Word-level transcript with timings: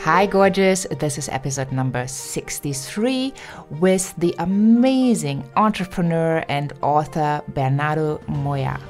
Hi, 0.00 0.26
gorgeous. 0.28 0.88
This 0.98 1.18
is 1.18 1.28
episode 1.28 1.70
number 1.70 2.08
63 2.08 3.32
with 3.78 4.12
the 4.18 4.34
amazing 4.40 5.48
entrepreneur 5.54 6.44
and 6.48 6.72
author 6.82 7.42
Bernardo 7.48 8.20
Moya. 8.26 8.80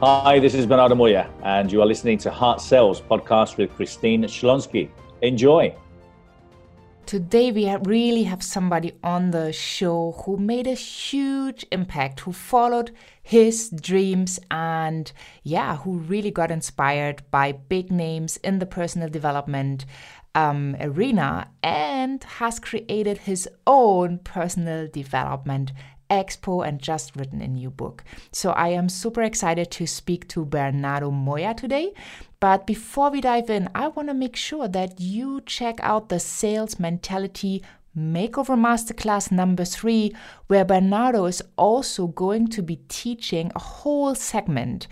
Hi, 0.00 0.40
this 0.40 0.54
is 0.54 0.66
Bernardo 0.66 0.96
Moya, 0.96 1.30
and 1.44 1.70
you 1.70 1.80
are 1.80 1.86
listening 1.86 2.18
to 2.18 2.30
Heart 2.32 2.60
Sells 2.60 3.00
podcast 3.00 3.56
with 3.56 3.72
Christine 3.76 4.24
Schlonski. 4.24 4.90
Enjoy. 5.22 5.72
Today, 7.06 7.52
we 7.52 7.72
really 7.84 8.24
have 8.24 8.42
somebody 8.42 8.92
on 9.04 9.30
the 9.30 9.52
show 9.52 10.20
who 10.24 10.36
made 10.36 10.66
a 10.66 10.74
huge 10.74 11.64
impact, 11.70 12.18
who 12.18 12.32
followed 12.32 12.90
his 13.22 13.70
dreams, 13.70 14.40
and 14.50 15.12
yeah, 15.44 15.76
who 15.76 15.98
really 15.98 16.32
got 16.32 16.50
inspired 16.50 17.22
by 17.30 17.52
big 17.52 17.92
names 17.92 18.38
in 18.38 18.58
the 18.58 18.66
personal 18.66 19.08
development 19.08 19.86
um, 20.34 20.74
arena 20.80 21.48
and 21.62 22.24
has 22.24 22.58
created 22.58 23.18
his 23.18 23.48
own 23.68 24.18
personal 24.18 24.88
development 24.88 25.72
expo 26.10 26.66
and 26.66 26.80
just 26.80 27.16
written 27.16 27.40
a 27.40 27.48
new 27.48 27.70
book. 27.70 28.04
So 28.32 28.50
I 28.50 28.68
am 28.68 28.88
super 28.88 29.22
excited 29.22 29.70
to 29.72 29.86
speak 29.86 30.28
to 30.28 30.44
Bernardo 30.44 31.10
Moya 31.10 31.54
today. 31.54 31.92
But 32.40 32.66
before 32.66 33.10
we 33.10 33.20
dive 33.20 33.50
in, 33.50 33.68
I 33.74 33.88
want 33.88 34.08
to 34.08 34.14
make 34.14 34.36
sure 34.36 34.68
that 34.68 35.00
you 35.00 35.40
check 35.46 35.78
out 35.82 36.08
the 36.08 36.20
Sales 36.20 36.78
Mentality 36.78 37.62
Makeover 37.96 38.58
Masterclass 38.58 39.32
number 39.32 39.64
three, 39.64 40.14
where 40.48 40.66
Bernardo 40.66 41.24
is 41.24 41.42
also 41.56 42.08
going 42.08 42.46
to 42.48 42.62
be 42.62 42.76
teaching 42.88 43.50
a 43.54 43.58
whole 43.58 44.14
segment 44.14 44.86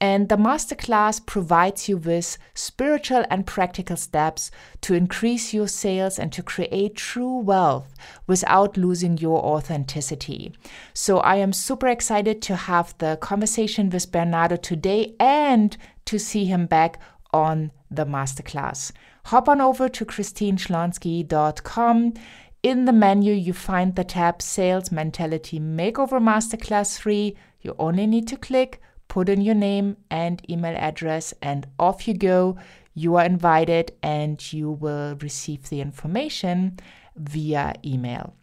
and 0.00 0.28
the 0.28 0.36
masterclass 0.36 1.24
provides 1.24 1.88
you 1.88 1.96
with 1.96 2.38
spiritual 2.54 3.24
and 3.30 3.46
practical 3.46 3.96
steps 3.96 4.50
to 4.82 4.94
increase 4.94 5.52
your 5.52 5.66
sales 5.66 6.18
and 6.18 6.32
to 6.32 6.42
create 6.42 6.94
true 6.94 7.38
wealth 7.38 7.94
without 8.26 8.76
losing 8.76 9.18
your 9.18 9.44
authenticity. 9.44 10.52
So 10.94 11.18
I 11.18 11.36
am 11.36 11.52
super 11.52 11.88
excited 11.88 12.40
to 12.42 12.54
have 12.54 12.96
the 12.98 13.18
conversation 13.20 13.90
with 13.90 14.12
Bernardo 14.12 14.56
today 14.56 15.14
and 15.18 15.76
to 16.04 16.18
see 16.18 16.44
him 16.44 16.66
back 16.66 17.00
on 17.32 17.72
the 17.90 18.06
masterclass. 18.06 18.92
Hop 19.26 19.48
on 19.48 19.60
over 19.60 19.88
to 19.88 20.04
christineschlonski.com. 20.04 22.14
In 22.62 22.84
the 22.86 22.92
menu, 22.92 23.32
you 23.32 23.52
find 23.52 23.94
the 23.94 24.04
tab 24.04 24.42
Sales 24.42 24.90
Mentality 24.90 25.60
Makeover 25.60 26.20
Masterclass 26.20 26.98
3. 26.98 27.36
You 27.60 27.76
only 27.78 28.06
need 28.06 28.26
to 28.28 28.36
click 28.36 28.80
put 29.08 29.28
in 29.28 29.40
your 29.40 29.54
name 29.54 29.96
and 30.10 30.42
email 30.50 30.76
address, 30.76 31.34
and 31.42 31.66
off 31.78 32.06
you 32.06 32.14
go. 32.14 32.56
You 32.94 33.16
are 33.16 33.24
invited 33.24 33.92
and 34.02 34.52
you 34.52 34.70
will 34.70 35.16
receive 35.20 35.68
the 35.68 35.80
information 35.80 36.78
via 37.16 37.74
email. 37.84 38.34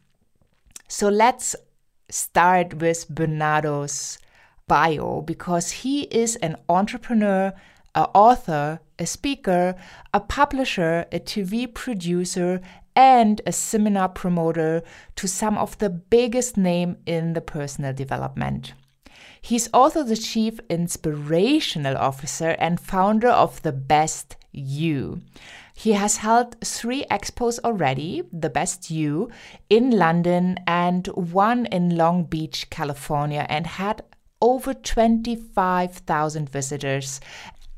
So 0.88 1.10
let's 1.10 1.56
start 2.10 2.76
with 2.76 3.10
Bernardo's 3.10 4.18
bio 4.68 5.22
because 5.22 5.72
he 5.72 6.04
is 6.04 6.36
an 6.38 6.56
entrepreneur, 6.70 7.54
an 7.94 8.06
author, 8.14 8.80
a 8.98 9.06
speaker, 9.06 9.76
a 10.14 10.20
publisher, 10.20 11.06
a 11.12 11.20
TV 11.20 11.72
producer, 11.72 12.62
and 12.96 13.42
a 13.46 13.52
seminar 13.52 14.08
promoter 14.10 14.84
to 15.18 15.28
some 15.28 15.58
of 15.58 15.78
the 15.80 15.90
biggest 15.90 16.56
name 16.56 16.98
in 17.06 17.34
the 17.34 17.42
personal 17.42 17.94
development. 17.94 18.74
He's 19.46 19.70
also 19.72 20.02
the 20.02 20.18
Chief 20.18 20.60
Inspirational 20.72 21.96
Officer 21.98 22.56
and 22.58 22.80
founder 22.80 23.28
of 23.28 23.62
The 23.62 23.72
Best 23.72 24.38
You. 24.52 25.22
He 25.76 25.92
has 25.94 26.18
held 26.18 26.60
three 26.62 27.06
expos 27.12 27.60
already 27.60 28.24
The 28.34 28.50
Best 28.50 28.90
You 28.90 29.30
in 29.70 29.92
London 29.92 30.58
and 30.66 31.06
one 31.10 31.68
in 31.68 31.96
Long 31.96 32.24
Beach, 32.24 32.72
California, 32.72 33.46
and 33.48 33.68
had 33.68 34.02
over 34.42 34.74
25,000 34.74 36.50
visitors 36.50 37.22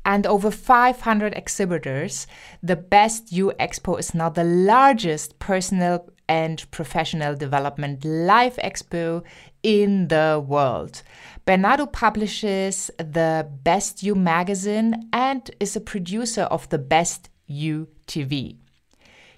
and 0.06 0.26
over 0.26 0.50
500 0.50 1.34
exhibitors. 1.34 2.26
The 2.62 2.76
Best 2.76 3.30
You 3.30 3.52
Expo 3.60 3.98
is 3.98 4.14
now 4.14 4.30
the 4.30 4.42
largest 4.42 5.38
personal 5.38 6.08
and 6.28 6.70
professional 6.70 7.34
development 7.34 8.04
live 8.04 8.56
expo 8.56 9.22
in 9.62 10.08
the 10.08 10.44
world. 10.46 11.02
Bernardo 11.44 11.86
publishes 11.86 12.90
the 12.98 13.48
Best 13.62 14.02
You 14.02 14.14
magazine 14.14 15.08
and 15.12 15.50
is 15.60 15.76
a 15.76 15.80
producer 15.80 16.42
of 16.42 16.68
the 16.68 16.78
Best 16.78 17.30
You 17.46 17.88
TV. 18.06 18.56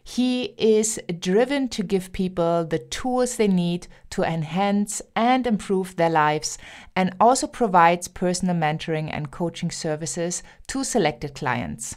He 0.03 0.55
is 0.59 0.99
driven 1.19 1.69
to 1.69 1.83
give 1.85 2.13
people 2.13 2.65
the 2.65 2.79
tools 2.79 3.37
they 3.37 3.47
need 3.47 3.87
to 4.11 4.25
enhance 4.25 5.01
and 5.15 5.47
improve 5.47 5.95
their 5.95 6.11
lives 6.11 6.59
and 6.97 7.15
also 7.21 7.47
provides 7.47 8.09
personal 8.09 8.57
mentoring 8.57 9.09
and 9.13 9.31
coaching 9.31 9.71
services 9.71 10.43
to 10.67 10.83
selected 10.83 11.35
clients. 11.35 11.95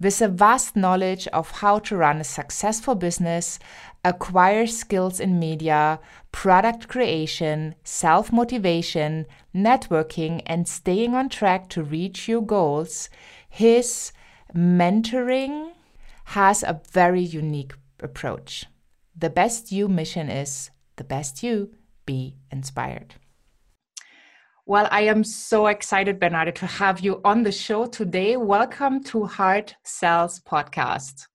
With 0.00 0.20
a 0.20 0.28
vast 0.28 0.76
knowledge 0.76 1.26
of 1.28 1.50
how 1.50 1.80
to 1.80 1.96
run 1.96 2.20
a 2.20 2.24
successful 2.24 2.94
business, 2.94 3.58
acquire 4.04 4.66
skills 4.66 5.20
in 5.20 5.38
media, 5.38 6.00
product 6.32 6.88
creation, 6.88 7.74
self 7.84 8.32
motivation, 8.32 9.26
networking, 9.54 10.42
and 10.46 10.68
staying 10.68 11.14
on 11.14 11.28
track 11.28 11.68
to 11.70 11.82
reach 11.82 12.28
your 12.28 12.42
goals, 12.42 13.08
his 13.48 14.12
mentoring 14.54 15.72
has 16.26 16.62
a 16.62 16.80
very 16.90 17.22
unique 17.22 17.74
approach. 18.02 18.66
The 19.16 19.30
best 19.30 19.72
you 19.72 19.88
mission 19.88 20.28
is 20.28 20.70
the 20.96 21.04
best 21.04 21.42
you 21.42 21.74
be 22.06 22.36
inspired. 22.50 23.14
Well, 24.66 24.86
I 24.90 25.02
am 25.02 25.24
so 25.24 25.66
excited, 25.66 26.20
Bernardo, 26.20 26.50
to 26.50 26.66
have 26.66 27.00
you 27.00 27.22
on 27.24 27.42
the 27.42 27.52
show 27.52 27.86
today. 27.86 28.36
Welcome 28.36 29.02
to 29.04 29.24
Heart 29.24 29.74
Sells 29.82 30.40
Podcast. 30.40 31.26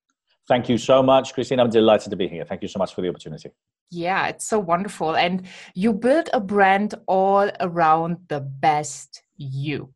Thank 0.47 0.67
you 0.67 0.77
so 0.77 1.01
much, 1.01 1.33
Christine. 1.33 1.59
I'm 1.59 1.69
delighted 1.69 2.09
to 2.09 2.15
be 2.15 2.27
here. 2.27 2.43
Thank 2.43 2.61
you 2.61 2.67
so 2.67 2.77
much 2.77 2.93
for 2.93 3.01
the 3.01 3.09
opportunity. 3.09 3.51
Yeah, 3.89 4.27
it's 4.27 4.47
so 4.47 4.59
wonderful. 4.59 5.15
And 5.15 5.47
you 5.73 5.93
built 5.93 6.29
a 6.33 6.39
brand 6.39 6.95
all 7.07 7.49
around 7.59 8.17
the 8.27 8.41
best 8.41 9.23
you. 9.37 9.93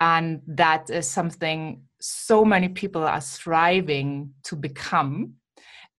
And 0.00 0.42
that 0.46 0.90
is 0.90 1.08
something 1.08 1.82
so 2.00 2.44
many 2.44 2.68
people 2.68 3.02
are 3.02 3.20
striving 3.20 4.34
to 4.44 4.56
become. 4.56 5.34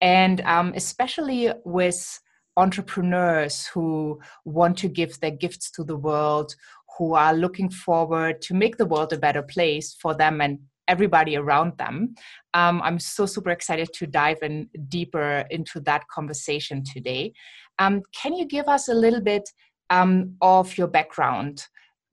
And 0.01 0.41
um, 0.41 0.73
especially 0.75 1.51
with 1.65 2.19
entrepreneurs 2.55 3.65
who 3.67 4.19
want 4.45 4.77
to 4.77 4.87
give 4.87 5.19
their 5.19 5.31
gifts 5.31 5.71
to 5.71 5.83
the 5.83 5.95
world, 5.95 6.55
who 6.97 7.15
are 7.15 7.33
looking 7.33 7.69
forward 7.69 8.41
to 8.43 8.53
make 8.53 8.77
the 8.77 8.85
world 8.85 9.11
a 9.13 9.17
better 9.17 9.41
place 9.41 9.95
for 9.99 10.13
them 10.13 10.41
and 10.41 10.59
everybody 10.87 11.35
around 11.37 11.77
them. 11.77 12.15
Um, 12.53 12.81
I'm 12.81 12.99
so 12.99 13.25
super 13.25 13.49
excited 13.49 13.91
to 13.93 14.07
dive 14.07 14.39
in 14.41 14.69
deeper 14.89 15.45
into 15.49 15.79
that 15.81 16.07
conversation 16.07 16.83
today. 16.83 17.33
Um, 17.79 18.01
can 18.13 18.33
you 18.33 18.45
give 18.45 18.67
us 18.67 18.89
a 18.89 18.93
little 18.93 19.21
bit 19.21 19.49
um, 19.89 20.35
of 20.41 20.77
your 20.77 20.87
background? 20.87 21.65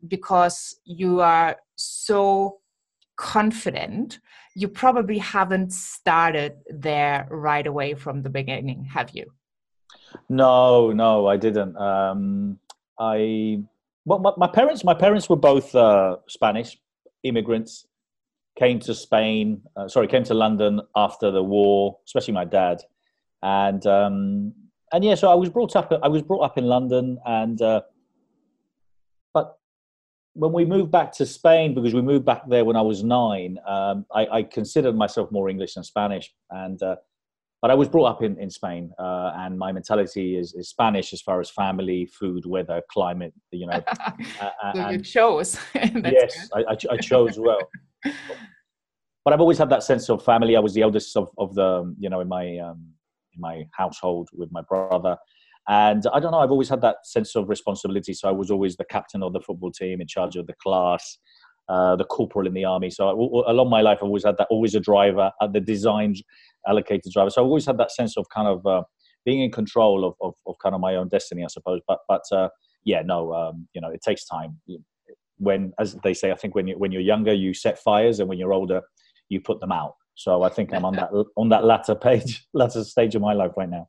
Because 0.07 0.75
you 0.85 1.21
are 1.21 1.57
so 1.77 2.61
confident, 3.17 4.19
you 4.57 4.67
probably 4.67 5.19
haven't 5.19 5.73
started 5.73 6.55
there 6.71 7.29
right 7.31 7.67
away 7.67 7.95
from 7.95 8.23
the 8.23 8.31
beginning, 8.31 8.85
have 8.85 9.11
you? 9.13 9.27
No, 10.29 10.93
no, 10.93 11.27
I 11.27 11.37
didn't. 11.37 11.77
Um, 11.77 12.59
I 12.99 13.63
well, 14.07 14.19
my, 14.19 14.33
my, 14.37 14.47
parents, 14.47 14.83
my 14.83 14.95
parents 14.95 15.29
were 15.29 15.37
both 15.37 15.75
uh, 15.75 16.17
Spanish 16.27 16.79
immigrants 17.23 17.87
came 18.61 18.79
to 18.79 18.95
Spain, 18.95 19.63
uh, 19.75 19.89
sorry, 19.89 20.07
came 20.07 20.23
to 20.25 20.35
London 20.35 20.83
after 20.95 21.31
the 21.31 21.43
war, 21.43 21.99
especially 22.07 22.35
my 22.35 22.45
dad, 22.45 22.83
and 23.43 23.85
um, 23.87 24.53
and 24.93 25.03
yeah, 25.03 25.15
so 25.15 25.31
I 25.31 25.35
was 25.35 25.49
brought 25.49 25.75
up. 25.77 25.91
I 26.03 26.09
was 26.09 26.23
brought 26.23 26.43
up 26.43 26.59
in 26.59 26.67
London, 26.67 27.19
and 27.25 27.61
uh, 27.63 27.81
but 29.33 29.57
when 30.35 30.53
we 30.53 30.67
moved 30.67 30.91
back 30.91 31.11
to 31.13 31.25
Spain, 31.27 31.75
because 31.75 31.95
we 31.95 32.03
moved 32.03 32.27
back 32.27 32.43
there 32.49 32.65
when 32.67 32.77
I 32.77 32.83
was 32.83 33.03
nine, 33.03 33.59
um, 33.67 34.05
I, 34.15 34.27
I, 34.27 34.43
considered 34.43 34.95
myself 34.95 35.33
more 35.33 35.49
English 35.49 35.75
than 35.75 35.85
Spanish, 35.85 36.31
and 36.51 36.83
uh, 36.83 36.97
but 37.63 37.71
I 37.71 37.75
was 37.75 37.89
brought 37.89 38.09
up 38.13 38.23
in 38.23 38.39
in 38.39 38.51
Spain, 38.51 38.93
uh, 38.99 39.33
and 39.37 39.59
my 39.59 39.73
mentality 39.73 40.37
is, 40.37 40.53
is 40.53 40.69
Spanish 40.69 41.15
as 41.15 41.23
far 41.23 41.41
as 41.41 41.49
family, 41.49 42.05
food, 42.07 42.45
weather, 42.45 42.83
climate. 42.91 43.33
You 43.53 43.69
know, 43.69 43.83
uh, 44.43 44.51
and, 44.75 44.93
you 44.93 45.03
chose. 45.03 45.59
yes, 45.75 46.51
I, 46.55 46.77
I, 46.91 46.97
chose 46.99 47.39
well. 47.39 47.61
but 48.05 49.35
I've 49.35 49.41
always 49.41 49.59
had 49.59 49.71
that 49.71 49.83
sense 49.83 50.09
of 50.09 50.25
family. 50.25 50.57
I 50.57 50.61
was 50.61 50.75
the 50.75 50.83
eldest 50.83 51.17
of, 51.17 51.29
of 51.39 51.55
the, 51.55 51.95
you 51.99 52.09
know, 52.09 52.21
in 52.21 52.29
my 52.29 52.59
um, 52.59 52.87
in 53.35 53.41
my 53.41 53.65
household 53.73 54.29
with 54.33 54.51
my 54.53 54.63
brother, 54.69 55.17
and 55.69 56.05
I 56.13 56.21
don't 56.21 56.33
know. 56.33 56.41
I've 56.41 56.51
always 56.51 56.69
had 56.69 56.81
that 56.83 56.97
sense 57.05 57.37
of 57.37 57.49
responsibility. 57.49 58.15
So 58.15 58.29
I 58.29 58.33
was 58.33 58.51
always 58.51 58.77
the 58.77 58.85
captain 58.85 59.23
of 59.23 59.33
the 59.33 59.41
football 59.41 59.73
team, 59.73 60.01
in 60.01 60.07
charge 60.07 60.37
of 60.37 60.47
the 60.47 60.55
class. 60.63 61.19
uh, 61.71 61.95
the 61.95 62.05
corporal 62.05 62.47
in 62.47 62.55
the 62.55 62.65
army. 62.65 62.91
So 62.91 63.09
I, 63.09 63.51
along 63.51 63.71
my 63.71 63.81
life, 63.81 63.99
I've 63.99 64.09
always 64.09 64.25
had 64.25 64.37
that, 64.39 64.49
always 64.51 64.75
a 64.75 64.81
driver, 64.81 65.31
uh, 65.41 65.47
the 65.47 65.61
design 65.61 66.17
allocated 66.67 67.13
driver. 67.13 67.31
So 67.31 67.43
I 67.43 67.45
always 67.45 67.65
had 67.65 67.79
that 67.79 67.93
sense 67.93 68.17
of 68.17 68.29
kind 68.29 68.49
of 68.49 68.67
uh, 68.67 68.83
being 69.25 69.41
in 69.41 69.53
control 69.53 70.05
of, 70.05 70.15
of, 70.21 70.35
of, 70.47 70.57
kind 70.61 70.75
of 70.75 70.81
my 70.81 70.97
own 70.97 71.09
destiny, 71.09 71.45
I 71.45 71.47
suppose. 71.47 71.81
But 71.87 71.99
but 72.09 72.23
uh, 72.33 72.49
yeah, 72.85 73.03
no, 73.05 73.33
um, 73.33 73.69
you 73.73 73.81
know, 73.81 73.89
it 73.89 74.03
takes 74.03 74.25
time. 74.25 74.61
When, 75.41 75.73
as 75.79 75.95
they 76.05 76.15
say, 76.15 76.31
I 76.31 76.37
think 76.37 76.55
when 76.55 76.69
you 76.69 76.79
when 76.79 76.93
you're 76.93 77.03
younger, 77.03 77.33
you 77.33 77.53
set 77.55 77.79
fires, 77.79 78.21
and 78.21 78.29
when 78.29 78.39
you're 78.39 78.53
older, 78.53 78.83
you 79.29 79.41
put 79.41 79.59
them 79.61 79.73
out. 79.73 79.95
So 80.15 80.43
I 80.43 80.51
think 80.51 80.73
I'm 80.75 80.85
on 80.85 80.95
that 80.97 81.11
on 81.37 81.49
that 81.49 81.65
latter 81.65 81.95
page, 81.95 82.47
latter 82.53 82.85
stage 82.85 83.15
of 83.15 83.23
my 83.23 83.33
life 83.33 83.53
right 83.57 83.69
now. 83.69 83.89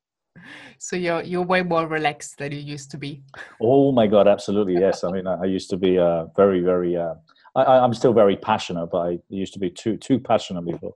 So 0.79 0.95
you're 0.95 1.21
you're 1.21 1.43
way 1.43 1.61
more 1.61 1.87
relaxed 1.87 2.37
than 2.37 2.51
you 2.53 2.59
used 2.59 2.89
to 2.91 2.97
be. 2.97 3.21
Oh 3.61 3.91
my 3.91 4.07
god, 4.07 4.27
absolutely 4.27 4.73
yes. 4.73 5.03
I 5.03 5.11
mean, 5.15 5.27
I, 5.27 5.41
I 5.41 5.45
used 5.45 5.69
to 5.71 5.77
be 5.77 5.97
uh, 5.97 6.25
very 6.35 6.61
very. 6.61 6.95
Uh, 6.95 7.15
I, 7.53 7.83
am 7.83 7.93
still 7.93 8.13
very 8.13 8.37
passionate, 8.37 8.87
but 8.87 8.99
I 8.99 9.19
used 9.27 9.53
to 9.53 9.59
be 9.59 9.69
too 9.69 9.97
too 9.97 10.19
passionate 10.19 10.65
before. 10.65 10.95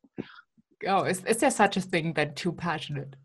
Oh, 0.88 1.04
is, 1.04 1.24
is 1.25 1.38
there 1.38 1.51
such 1.51 1.78
a 1.78 1.81
thing 1.81 2.13
than 2.13 2.34
too 2.34 2.51
passionate? 2.51 3.16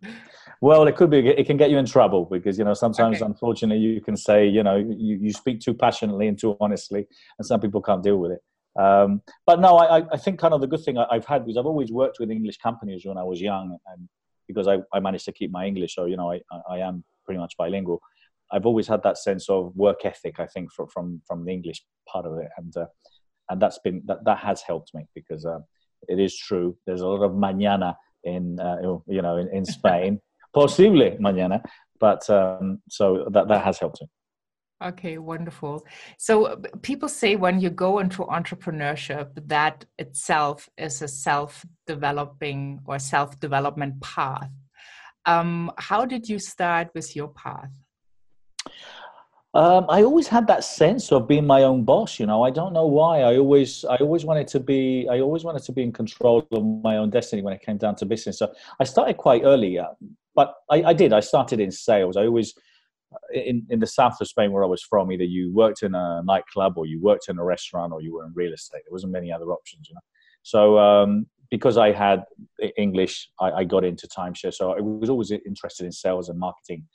Well, 0.62 0.86
it 0.86 0.96
could 0.96 1.10
be. 1.10 1.26
It 1.26 1.46
can 1.46 1.56
get 1.56 1.70
you 1.70 1.78
in 1.78 1.86
trouble 1.86 2.26
because 2.26 2.58
you 2.58 2.64
know 2.64 2.74
sometimes, 2.74 3.16
okay. 3.16 3.24
unfortunately, 3.24 3.82
you 3.82 4.00
can 4.02 4.16
say 4.16 4.46
you 4.46 4.62
know 4.62 4.76
you, 4.76 5.18
you 5.20 5.32
speak 5.32 5.60
too 5.60 5.72
passionately 5.72 6.28
and 6.28 6.38
too 6.38 6.56
honestly, 6.60 7.06
and 7.38 7.46
some 7.46 7.60
people 7.60 7.80
can't 7.80 8.02
deal 8.02 8.18
with 8.18 8.32
it. 8.32 8.40
Um, 8.78 9.22
but 9.46 9.58
no, 9.58 9.78
I, 9.78 10.04
I 10.12 10.16
think 10.16 10.38
kind 10.38 10.54
of 10.54 10.60
the 10.60 10.66
good 10.66 10.84
thing 10.84 10.98
I've 10.98 11.24
had 11.24 11.44
because 11.44 11.56
I've 11.56 11.66
always 11.66 11.90
worked 11.90 12.18
with 12.20 12.30
English 12.30 12.58
companies 12.58 13.02
when 13.04 13.16
I 13.16 13.24
was 13.24 13.40
young, 13.40 13.78
and 13.86 14.08
because 14.46 14.68
I, 14.68 14.78
I 14.92 15.00
managed 15.00 15.24
to 15.26 15.32
keep 15.32 15.50
my 15.50 15.64
English, 15.66 15.94
so 15.94 16.04
you 16.04 16.16
know 16.16 16.30
I, 16.30 16.40
I 16.68 16.78
am 16.78 17.04
pretty 17.24 17.40
much 17.40 17.56
bilingual. 17.56 18.00
I've 18.52 18.66
always 18.66 18.86
had 18.86 19.02
that 19.04 19.16
sense 19.16 19.48
of 19.48 19.74
work 19.76 20.04
ethic. 20.04 20.40
I 20.40 20.46
think 20.46 20.72
from 20.72 20.88
from, 20.88 21.22
from 21.26 21.44
the 21.44 21.52
English 21.52 21.82
part 22.06 22.26
of 22.26 22.36
it, 22.38 22.48
and 22.58 22.76
uh, 22.76 22.86
and 23.48 23.62
that's 23.62 23.78
been 23.78 24.02
that 24.06 24.24
that 24.26 24.38
has 24.38 24.60
helped 24.60 24.90
me 24.94 25.06
because 25.14 25.46
uh, 25.46 25.60
it 26.08 26.20
is 26.20 26.36
true. 26.36 26.76
There's 26.86 27.00
a 27.00 27.06
lot 27.06 27.24
of 27.24 27.32
mañana 27.32 27.96
in 28.24 28.60
uh, 28.60 28.76
you 29.06 29.22
know 29.22 29.36
in, 29.38 29.48
in 29.48 29.64
Spain, 29.64 30.20
posible 30.52 31.16
mañana, 31.20 31.62
but 31.98 32.28
um, 32.30 32.80
so 32.88 33.28
that 33.30 33.48
that 33.48 33.64
has 33.64 33.78
helped 33.78 34.00
me. 34.00 34.08
Okay, 34.82 35.18
wonderful. 35.18 35.84
So 36.16 36.56
people 36.80 37.08
say 37.08 37.36
when 37.36 37.60
you 37.60 37.68
go 37.68 37.98
into 37.98 38.24
entrepreneurship, 38.24 39.28
that 39.46 39.84
itself 39.98 40.70
is 40.78 41.02
a 41.02 41.08
self-developing 41.08 42.80
or 42.86 42.98
self-development 42.98 44.00
path. 44.00 44.48
Um, 45.26 45.70
how 45.76 46.06
did 46.06 46.30
you 46.30 46.38
start 46.38 46.88
with 46.94 47.14
your 47.14 47.28
path? 47.28 47.70
Um, 49.52 49.84
I 49.90 50.02
always 50.02 50.28
had 50.28 50.46
that 50.46 50.64
sense 50.64 51.12
of 51.12 51.26
being 51.26 51.46
my 51.46 51.64
own 51.64 51.84
boss. 51.84 52.18
You 52.18 52.26
know, 52.26 52.42
I 52.44 52.50
don't 52.50 52.72
know 52.72 52.86
why. 52.86 53.22
I 53.22 53.36
always, 53.36 53.84
I 53.84 53.96
always 53.96 54.24
wanted 54.24 54.46
to 54.48 54.60
be, 54.60 55.08
I 55.10 55.20
always 55.20 55.44
wanted 55.44 55.62
to 55.64 55.72
be 55.72 55.82
in 55.82 55.92
control 55.92 56.46
of 56.52 56.64
my 56.64 56.96
own 56.96 57.10
destiny 57.10 57.42
when 57.42 57.52
it 57.52 57.60
came 57.60 57.76
down 57.76 57.96
to 57.96 58.06
business. 58.06 58.38
So 58.38 58.52
I 58.78 58.84
started 58.84 59.16
quite 59.16 59.42
early, 59.44 59.78
uh, 59.78 59.88
but 60.34 60.54
I, 60.70 60.82
I 60.82 60.92
did. 60.92 61.12
I 61.12 61.20
started 61.20 61.60
in 61.60 61.70
sales. 61.70 62.16
I 62.16 62.26
always 62.26 62.54
in, 63.32 63.66
in 63.70 63.80
the 63.80 63.86
south 63.86 64.20
of 64.20 64.28
Spain 64.28 64.52
where 64.52 64.64
I 64.64 64.68
was 64.68 64.82
from, 64.82 65.10
either 65.10 65.24
you 65.24 65.52
worked 65.52 65.82
in 65.82 65.94
a 65.94 66.22
nightclub 66.24 66.74
or 66.76 66.86
you 66.86 67.00
worked 67.00 67.28
in 67.28 67.38
a 67.38 67.44
restaurant 67.44 67.92
or 67.92 68.00
you 68.00 68.14
were 68.14 68.24
in 68.24 68.32
real 68.34 68.52
estate. 68.52 68.82
There 68.84 68.92
wasn't 68.92 69.12
many 69.12 69.32
other 69.32 69.46
options, 69.46 69.88
you 69.88 69.94
know. 69.94 70.00
So 70.42 70.78
um, 70.78 71.26
because 71.50 71.76
I 71.76 71.92
had 71.92 72.24
English, 72.76 73.28
I, 73.40 73.50
I, 73.50 73.64
got 73.64 73.84
into 73.84 74.06
timeshare. 74.06 74.54
So 74.54 74.72
I 74.72 74.80
was 74.80 75.10
always 75.10 75.30
interested 75.30 75.84
in 75.84 75.92
sales 75.92 76.28
and 76.28 76.38
marketing, 76.38 76.86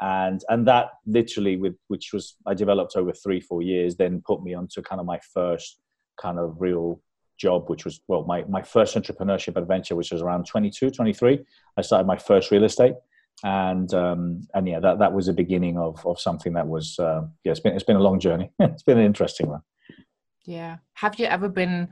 and 0.00 0.40
and 0.48 0.66
that 0.66 0.90
literally 1.06 1.56
with 1.56 1.74
which 1.88 2.12
was 2.12 2.36
I 2.46 2.54
developed 2.54 2.96
over 2.96 3.12
three 3.12 3.40
four 3.40 3.62
years, 3.62 3.96
then 3.96 4.22
put 4.24 4.42
me 4.42 4.54
onto 4.54 4.80
kind 4.82 5.00
of 5.00 5.06
my 5.06 5.20
first 5.34 5.78
kind 6.20 6.38
of 6.38 6.56
real 6.58 7.00
job 7.38 7.68
which 7.68 7.84
was 7.84 8.00
well 8.08 8.24
my, 8.24 8.44
my 8.48 8.62
first 8.62 8.96
entrepreneurship 8.96 9.56
adventure 9.56 9.94
which 9.94 10.10
was 10.10 10.22
around 10.22 10.46
22 10.46 10.90
23 10.90 11.44
i 11.76 11.82
started 11.82 12.06
my 12.06 12.16
first 12.16 12.50
real 12.50 12.64
estate 12.64 12.94
and 13.44 13.92
um, 13.92 14.42
and 14.54 14.68
yeah, 14.68 14.80
that 14.80 14.98
that 14.98 15.12
was 15.12 15.26
the 15.26 15.32
beginning 15.32 15.76
of 15.76 16.04
of 16.06 16.18
something 16.18 16.54
that 16.54 16.66
was 16.66 16.98
uh, 16.98 17.22
yeah, 17.44 17.52
it's 17.52 17.60
been 17.60 17.74
it's 17.74 17.84
been 17.84 17.96
a 17.96 18.02
long 18.02 18.18
journey. 18.18 18.50
it's 18.58 18.82
been 18.82 18.98
an 18.98 19.04
interesting 19.04 19.48
one. 19.48 19.60
Yeah, 20.44 20.78
have 20.94 21.18
you 21.18 21.26
ever 21.26 21.48
been 21.48 21.88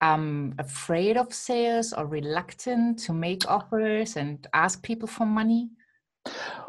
um, 0.00 0.54
afraid 0.58 1.16
of 1.16 1.32
sales 1.32 1.92
or 1.92 2.06
reluctant 2.06 2.98
to 3.00 3.12
make 3.12 3.50
offers 3.50 4.16
and 4.16 4.46
ask 4.52 4.82
people 4.82 5.08
for 5.08 5.26
money? 5.26 5.70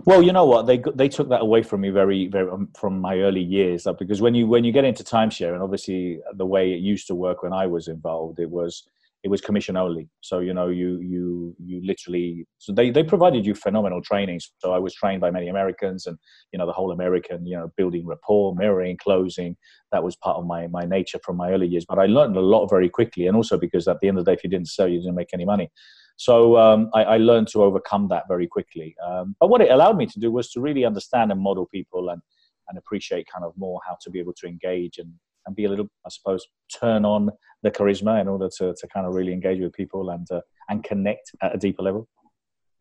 Well, 0.05 0.21
you 0.21 0.33
know 0.33 0.45
what 0.45 0.67
they 0.67 0.81
they 0.93 1.09
took 1.09 1.29
that 1.29 1.41
away 1.41 1.63
from 1.63 1.81
me 1.81 1.89
very 1.89 2.27
very 2.27 2.49
um, 2.49 2.69
from 2.77 2.99
my 2.99 3.17
early 3.19 3.41
years 3.41 3.87
uh, 3.87 3.93
because 3.93 4.21
when 4.21 4.35
you 4.35 4.47
when 4.47 4.63
you 4.63 4.71
get 4.71 4.85
into 4.85 5.03
timeshare 5.03 5.53
and 5.53 5.63
obviously 5.63 6.19
the 6.33 6.45
way 6.45 6.73
it 6.73 6.79
used 6.79 7.07
to 7.07 7.15
work 7.15 7.41
when 7.43 7.53
I 7.53 7.65
was 7.67 7.87
involved, 7.87 8.39
it 8.39 8.49
was 8.49 8.83
it 9.23 9.29
was 9.31 9.41
commission 9.41 9.75
only. 9.75 10.07
So 10.21 10.39
you 10.39 10.53
know, 10.53 10.67
you 10.67 10.99
you 10.99 11.55
you 11.59 11.81
literally 11.83 12.45
so 12.59 12.71
they 12.73 12.91
they 12.91 13.03
provided 13.03 13.45
you 13.45 13.55
phenomenal 13.55 14.01
training. 14.01 14.39
So 14.59 14.73
I 14.73 14.77
was 14.77 14.93
trained 14.93 15.21
by 15.21 15.31
many 15.31 15.47
Americans, 15.47 16.05
and 16.05 16.19
you 16.53 16.59
know 16.59 16.67
the 16.67 16.73
whole 16.73 16.91
American 16.91 17.43
you 17.47 17.57
know 17.57 17.71
building 17.75 18.05
rapport, 18.05 18.53
mirroring, 18.55 18.97
closing. 19.01 19.57
That 19.91 20.03
was 20.03 20.15
part 20.15 20.37
of 20.37 20.45
my 20.45 20.67
my 20.67 20.83
nature 20.83 21.19
from 21.23 21.37
my 21.37 21.49
early 21.51 21.67
years. 21.67 21.85
But 21.89 21.97
I 21.97 22.05
learned 22.05 22.37
a 22.37 22.41
lot 22.41 22.67
very 22.67 22.89
quickly, 22.89 23.25
and 23.25 23.35
also 23.35 23.57
because 23.57 23.87
at 23.87 23.99
the 23.99 24.07
end 24.09 24.19
of 24.19 24.25
the 24.25 24.31
day, 24.31 24.35
if 24.35 24.43
you 24.43 24.49
didn't 24.49 24.67
sell, 24.67 24.87
you 24.87 24.99
didn't 24.99 25.15
make 25.15 25.33
any 25.33 25.45
money. 25.45 25.71
So 26.17 26.57
um, 26.57 26.89
I, 26.93 27.03
I, 27.03 27.17
learned 27.17 27.49
to 27.49 27.61
overcome 27.61 28.07
that 28.07 28.23
very 28.29 28.47
quickly. 28.47 28.95
Um, 29.05 29.35
but 29.39 29.49
what 29.49 29.61
it 29.61 29.69
allowed 29.69 29.97
me 29.97 30.05
to 30.05 30.19
do 30.19 30.31
was 30.31 30.49
to 30.51 30.61
really 30.61 30.85
understand 30.85 31.31
and 31.31 31.41
model 31.41 31.65
people 31.65 32.09
and 32.09 32.21
and 32.69 32.77
appreciate 32.77 33.27
kind 33.31 33.45
of 33.45 33.53
more 33.57 33.79
how 33.85 33.97
to 34.01 34.09
be 34.09 34.19
able 34.19 34.33
to 34.33 34.47
engage 34.47 34.97
and 34.97 35.11
and 35.45 35.55
be 35.55 35.65
a 35.65 35.69
little, 35.69 35.87
I 36.05 36.09
suppose, 36.09 36.45
turn 36.79 37.05
on 37.05 37.29
the 37.61 37.71
charisma 37.71 38.19
in 38.19 38.27
order 38.27 38.49
to, 38.57 38.73
to 38.73 38.87
kind 38.87 39.05
of 39.05 39.13
really 39.13 39.33
engage 39.33 39.59
with 39.59 39.73
people 39.73 40.09
and 40.09 40.27
uh, 40.31 40.41
and 40.69 40.83
connect 40.83 41.31
at 41.41 41.55
a 41.55 41.57
deeper 41.57 41.83
level. 41.83 42.07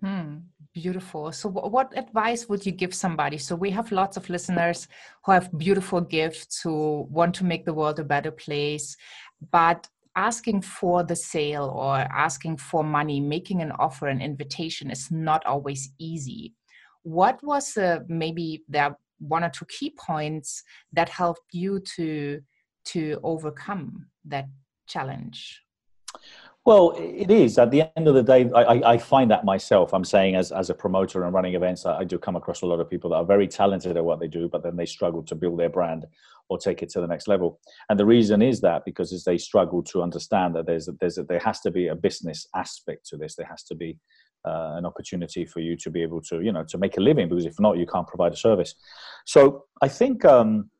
Hmm, 0.02 0.38
beautiful. 0.72 1.32
So, 1.32 1.48
what 1.48 1.96
advice 1.96 2.48
would 2.48 2.66
you 2.66 2.72
give 2.72 2.94
somebody? 2.94 3.38
So, 3.38 3.54
we 3.54 3.70
have 3.70 3.92
lots 3.92 4.16
of 4.16 4.28
listeners 4.28 4.88
who 5.24 5.32
have 5.32 5.56
beautiful 5.56 6.00
gifts, 6.00 6.60
who 6.60 7.06
want 7.10 7.34
to 7.36 7.44
make 7.44 7.64
the 7.64 7.74
world 7.74 7.98
a 7.98 8.04
better 8.04 8.30
place, 8.30 8.96
but 9.50 9.88
asking 10.16 10.62
for 10.62 11.02
the 11.02 11.16
sale 11.16 11.72
or 11.74 11.96
asking 11.96 12.56
for 12.56 12.84
money, 12.84 13.20
making 13.20 13.62
an 13.62 13.72
offer, 13.72 14.08
an 14.08 14.20
invitation 14.20 14.90
is 14.90 15.10
not 15.10 15.44
always 15.46 15.92
easy. 15.98 16.54
What 17.02 17.42
was 17.42 17.74
the 17.74 18.04
maybe 18.08 18.64
there 18.68 18.96
one 19.18 19.44
or 19.44 19.50
two 19.50 19.66
key 19.66 19.90
points 19.90 20.62
that 20.92 21.08
helped 21.08 21.52
you 21.52 21.80
to 21.96 22.40
to 22.86 23.18
overcome 23.22 24.06
that 24.26 24.46
challenge? 24.86 25.62
Well, 26.64 26.94
it 26.96 27.30
is. 27.30 27.58
At 27.58 27.70
the 27.70 27.82
end 27.94 28.08
of 28.08 28.14
the 28.14 28.22
day, 28.22 28.50
I, 28.54 28.92
I, 28.92 28.98
find 28.98 29.30
that 29.30 29.44
myself. 29.44 29.92
I'm 29.92 30.04
saying, 30.04 30.34
as, 30.34 30.50
as 30.50 30.70
a 30.70 30.74
promoter 30.74 31.24
and 31.24 31.34
running 31.34 31.54
events, 31.54 31.84
I 31.84 32.04
do 32.04 32.18
come 32.18 32.36
across 32.36 32.62
a 32.62 32.66
lot 32.66 32.80
of 32.80 32.88
people 32.88 33.10
that 33.10 33.16
are 33.16 33.24
very 33.24 33.46
talented 33.46 33.98
at 33.98 34.04
what 34.04 34.18
they 34.18 34.28
do, 34.28 34.48
but 34.48 34.62
then 34.62 34.74
they 34.74 34.86
struggle 34.86 35.22
to 35.24 35.34
build 35.34 35.58
their 35.58 35.68
brand 35.68 36.06
or 36.48 36.56
take 36.56 36.82
it 36.82 36.88
to 36.90 37.02
the 37.02 37.06
next 37.06 37.28
level. 37.28 37.60
And 37.90 38.00
the 38.00 38.06
reason 38.06 38.40
is 38.40 38.62
that 38.62 38.86
because 38.86 39.12
as 39.12 39.24
they 39.24 39.36
struggle 39.36 39.82
to 39.84 40.02
understand 40.02 40.54
that 40.54 40.64
there's 40.64 40.88
a, 40.88 40.92
there's 40.92 41.18
a, 41.18 41.24
there 41.24 41.38
has 41.40 41.60
to 41.60 41.70
be 41.70 41.88
a 41.88 41.94
business 41.94 42.46
aspect 42.54 43.06
to 43.08 43.18
this. 43.18 43.34
There 43.34 43.46
has 43.46 43.62
to 43.64 43.74
be 43.74 43.98
uh, 44.46 44.76
an 44.76 44.86
opportunity 44.86 45.44
for 45.44 45.60
you 45.60 45.76
to 45.76 45.90
be 45.90 46.02
able 46.02 46.20
to 46.20 46.42
you 46.42 46.52
know 46.52 46.64
to 46.64 46.76
make 46.76 46.98
a 46.98 47.00
living 47.00 47.28
because 47.28 47.46
if 47.46 47.58
not, 47.60 47.76
you 47.76 47.86
can't 47.86 48.06
provide 48.06 48.32
a 48.32 48.36
service. 48.36 48.74
So 49.26 49.66
I 49.82 49.88
think. 49.88 50.24
Um, 50.24 50.70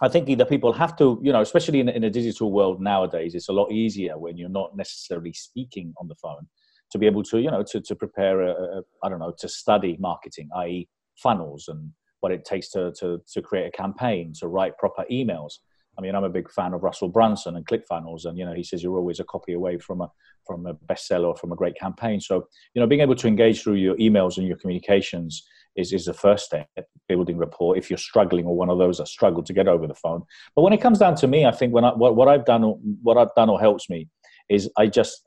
I 0.00 0.08
think 0.08 0.28
either 0.28 0.44
people 0.44 0.72
have 0.72 0.96
to, 0.98 1.18
you 1.22 1.32
know, 1.32 1.40
especially 1.40 1.80
in, 1.80 1.88
in 1.88 2.04
a 2.04 2.10
digital 2.10 2.52
world 2.52 2.80
nowadays, 2.80 3.34
it's 3.34 3.48
a 3.48 3.52
lot 3.52 3.72
easier 3.72 4.18
when 4.18 4.36
you're 4.36 4.48
not 4.48 4.76
necessarily 4.76 5.32
speaking 5.32 5.92
on 6.00 6.08
the 6.08 6.14
phone 6.14 6.46
to 6.90 6.98
be 6.98 7.06
able 7.06 7.22
to, 7.24 7.40
you 7.40 7.50
know, 7.50 7.62
to, 7.62 7.80
to 7.80 7.94
prepare, 7.94 8.42
a, 8.42 8.50
a, 8.50 8.82
I 9.02 9.08
don't 9.08 9.18
know, 9.18 9.34
to 9.38 9.48
study 9.48 9.96
marketing, 10.00 10.48
i.e., 10.56 10.88
funnels 11.16 11.68
and 11.68 11.90
what 12.20 12.32
it 12.32 12.44
takes 12.44 12.70
to, 12.70 12.92
to, 13.00 13.20
to 13.32 13.42
create 13.42 13.66
a 13.66 13.70
campaign, 13.70 14.32
to 14.40 14.48
write 14.48 14.78
proper 14.78 15.04
emails. 15.10 15.54
I 15.98 16.00
mean, 16.00 16.14
I'm 16.14 16.24
a 16.24 16.30
big 16.30 16.50
fan 16.50 16.74
of 16.74 16.84
Russell 16.84 17.08
Brunson 17.08 17.56
and 17.56 17.66
ClickFunnels, 17.66 18.24
and 18.24 18.38
you 18.38 18.44
know, 18.44 18.54
he 18.54 18.62
says 18.62 18.84
you're 18.84 18.96
always 18.96 19.18
a 19.18 19.24
copy 19.24 19.54
away 19.54 19.78
from 19.78 20.00
a 20.00 20.08
from 20.46 20.64
a 20.66 20.74
bestseller 20.74 21.26
or 21.26 21.36
from 21.36 21.50
a 21.50 21.56
great 21.56 21.76
campaign. 21.76 22.20
So, 22.20 22.46
you 22.72 22.80
know, 22.80 22.86
being 22.86 23.00
able 23.00 23.16
to 23.16 23.26
engage 23.26 23.62
through 23.62 23.74
your 23.74 23.96
emails 23.96 24.38
and 24.38 24.46
your 24.46 24.56
communications 24.56 25.44
is, 25.78 25.92
is 25.92 26.04
the 26.04 26.14
first 26.14 26.46
step 26.46 26.68
building 27.08 27.38
rapport. 27.38 27.76
If 27.76 27.88
you're 27.88 27.98
struggling 27.98 28.44
or 28.46 28.54
one 28.54 28.68
of 28.68 28.78
those 28.78 28.98
that 28.98 29.08
struggle 29.08 29.42
to 29.42 29.52
get 29.52 29.68
over 29.68 29.86
the 29.86 29.94
phone. 29.94 30.22
But 30.54 30.62
when 30.62 30.72
it 30.72 30.80
comes 30.80 30.98
down 30.98 31.14
to 31.16 31.26
me 31.26 31.46
i 31.46 31.50
think 31.50 31.72
when 31.72 31.84
I, 31.84 31.90
what, 31.90 32.16
what 32.16 32.28
i've 32.28 32.44
done 32.44 32.64
or 32.64 32.78
what 33.02 33.16
i've 33.16 33.34
done 33.36 33.48
or 33.48 33.58
helps 33.58 33.88
me 33.88 34.08
is 34.48 34.70
i 34.76 34.86
just 34.86 35.22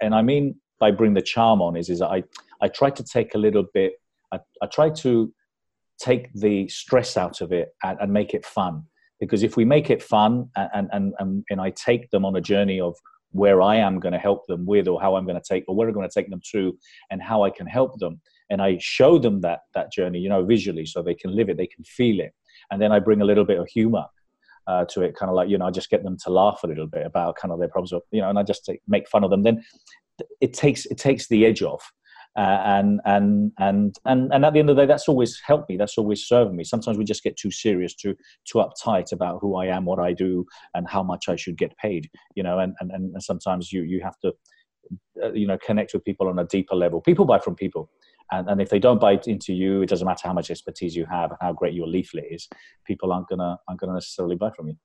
and 0.00 0.14
i 0.14 0.22
mean 0.22 0.54
by 0.80 0.90
bring 0.90 1.14
the 1.14 1.22
charm 1.22 1.60
on 1.60 1.76
is 1.76 1.88
is 1.90 2.02
i 2.02 2.22
i 2.60 2.68
try 2.68 2.90
to 2.90 3.04
take 3.04 3.34
a 3.34 3.38
little 3.38 3.64
bit 3.74 3.94
i, 4.32 4.38
I 4.62 4.66
try 4.66 4.90
to 4.90 5.32
take 5.98 6.32
the 6.34 6.68
stress 6.68 7.16
out 7.16 7.40
of 7.40 7.52
it 7.52 7.70
and, 7.82 7.98
and 8.00 8.12
make 8.12 8.34
it 8.34 8.44
fun. 8.44 8.84
Because 9.20 9.42
if 9.42 9.56
we 9.56 9.64
make 9.64 9.88
it 9.90 10.02
fun 10.02 10.50
and, 10.56 10.88
and 10.92 11.14
and 11.18 11.44
and 11.48 11.60
i 11.60 11.70
take 11.70 12.10
them 12.10 12.24
on 12.24 12.36
a 12.36 12.40
journey 12.40 12.80
of 12.80 12.94
where 13.30 13.62
i 13.62 13.76
am 13.76 13.98
going 13.98 14.12
to 14.12 14.18
help 14.18 14.46
them 14.46 14.66
with 14.66 14.88
or 14.88 15.00
how 15.00 15.16
i'm 15.16 15.26
going 15.26 15.40
to 15.40 15.48
take 15.48 15.64
or 15.68 15.74
where 15.74 15.88
i'm 15.88 15.94
going 15.94 16.08
to 16.08 16.20
take 16.20 16.30
them 16.30 16.40
to 16.52 16.76
and 17.10 17.22
how 17.22 17.42
i 17.42 17.50
can 17.50 17.66
help 17.66 17.98
them 17.98 18.20
and 18.50 18.62
I 18.62 18.78
show 18.80 19.18
them 19.18 19.40
that 19.42 19.60
that 19.74 19.92
journey, 19.92 20.18
you 20.18 20.28
know, 20.28 20.44
visually, 20.44 20.86
so 20.86 21.02
they 21.02 21.14
can 21.14 21.34
live 21.34 21.48
it, 21.48 21.56
they 21.56 21.66
can 21.66 21.84
feel 21.84 22.20
it, 22.20 22.32
and 22.70 22.80
then 22.80 22.92
I 22.92 22.98
bring 22.98 23.20
a 23.20 23.24
little 23.24 23.44
bit 23.44 23.58
of 23.58 23.66
humor 23.68 24.04
uh, 24.66 24.84
to 24.90 25.02
it, 25.02 25.14
kind 25.16 25.30
of 25.30 25.36
like 25.36 25.48
you 25.48 25.58
know, 25.58 25.66
I 25.66 25.70
just 25.70 25.90
get 25.90 26.02
them 26.02 26.16
to 26.24 26.30
laugh 26.30 26.60
a 26.64 26.66
little 26.66 26.86
bit 26.86 27.06
about 27.06 27.36
kind 27.36 27.52
of 27.52 27.58
their 27.58 27.68
problems, 27.68 27.92
you 28.10 28.20
know, 28.20 28.28
and 28.28 28.38
I 28.38 28.42
just 28.42 28.70
make 28.88 29.08
fun 29.08 29.24
of 29.24 29.30
them. 29.30 29.42
Then 29.42 29.64
it 30.40 30.52
takes 30.52 30.86
it 30.86 30.98
takes 30.98 31.28
the 31.28 31.46
edge 31.46 31.62
off. 31.62 31.90
Uh, 32.36 32.60
and 32.66 33.00
and 33.06 33.50
and 33.58 33.96
and 34.04 34.30
and 34.30 34.44
at 34.44 34.52
the 34.52 34.58
end 34.58 34.68
of 34.68 34.76
the 34.76 34.82
day, 34.82 34.86
that's 34.86 35.08
always 35.08 35.40
helped 35.46 35.70
me. 35.70 35.78
That's 35.78 35.96
always 35.96 36.26
served 36.26 36.52
me. 36.52 36.64
Sometimes 36.64 36.98
we 36.98 37.04
just 37.04 37.22
get 37.22 37.34
too 37.38 37.50
serious, 37.50 37.94
too 37.94 38.14
too 38.46 38.58
uptight 38.58 39.12
about 39.12 39.38
who 39.40 39.56
I 39.56 39.66
am, 39.66 39.86
what 39.86 39.98
I 39.98 40.12
do, 40.12 40.44
and 40.74 40.86
how 40.86 41.02
much 41.02 41.30
I 41.30 41.36
should 41.36 41.56
get 41.56 41.74
paid. 41.78 42.10
You 42.34 42.42
know, 42.42 42.58
and 42.58 42.74
and, 42.80 42.90
and 42.90 43.22
sometimes 43.22 43.72
you 43.72 43.84
you 43.84 44.02
have 44.02 44.18
to, 44.18 44.32
uh, 45.24 45.32
you 45.32 45.46
know, 45.46 45.56
connect 45.64 45.94
with 45.94 46.04
people 46.04 46.28
on 46.28 46.38
a 46.38 46.44
deeper 46.44 46.74
level. 46.74 47.00
People 47.00 47.24
buy 47.24 47.38
from 47.38 47.54
people. 47.54 47.88
And, 48.32 48.48
and 48.48 48.60
if 48.60 48.68
they 48.70 48.78
don't 48.78 49.00
bite 49.00 49.28
into 49.28 49.52
you, 49.52 49.82
it 49.82 49.88
doesn't 49.88 50.06
matter 50.06 50.26
how 50.28 50.34
much 50.34 50.50
expertise 50.50 50.96
you 50.96 51.06
have 51.06 51.30
and 51.30 51.38
how 51.40 51.52
great 51.52 51.74
your 51.74 51.86
leaflet 51.86 52.24
is. 52.30 52.48
People 52.84 53.12
aren't 53.12 53.28
gonna 53.28 53.58
aren't 53.68 53.80
gonna 53.80 53.94
necessarily 53.94 54.36
buy 54.36 54.50
from 54.50 54.68
you. 54.68 54.76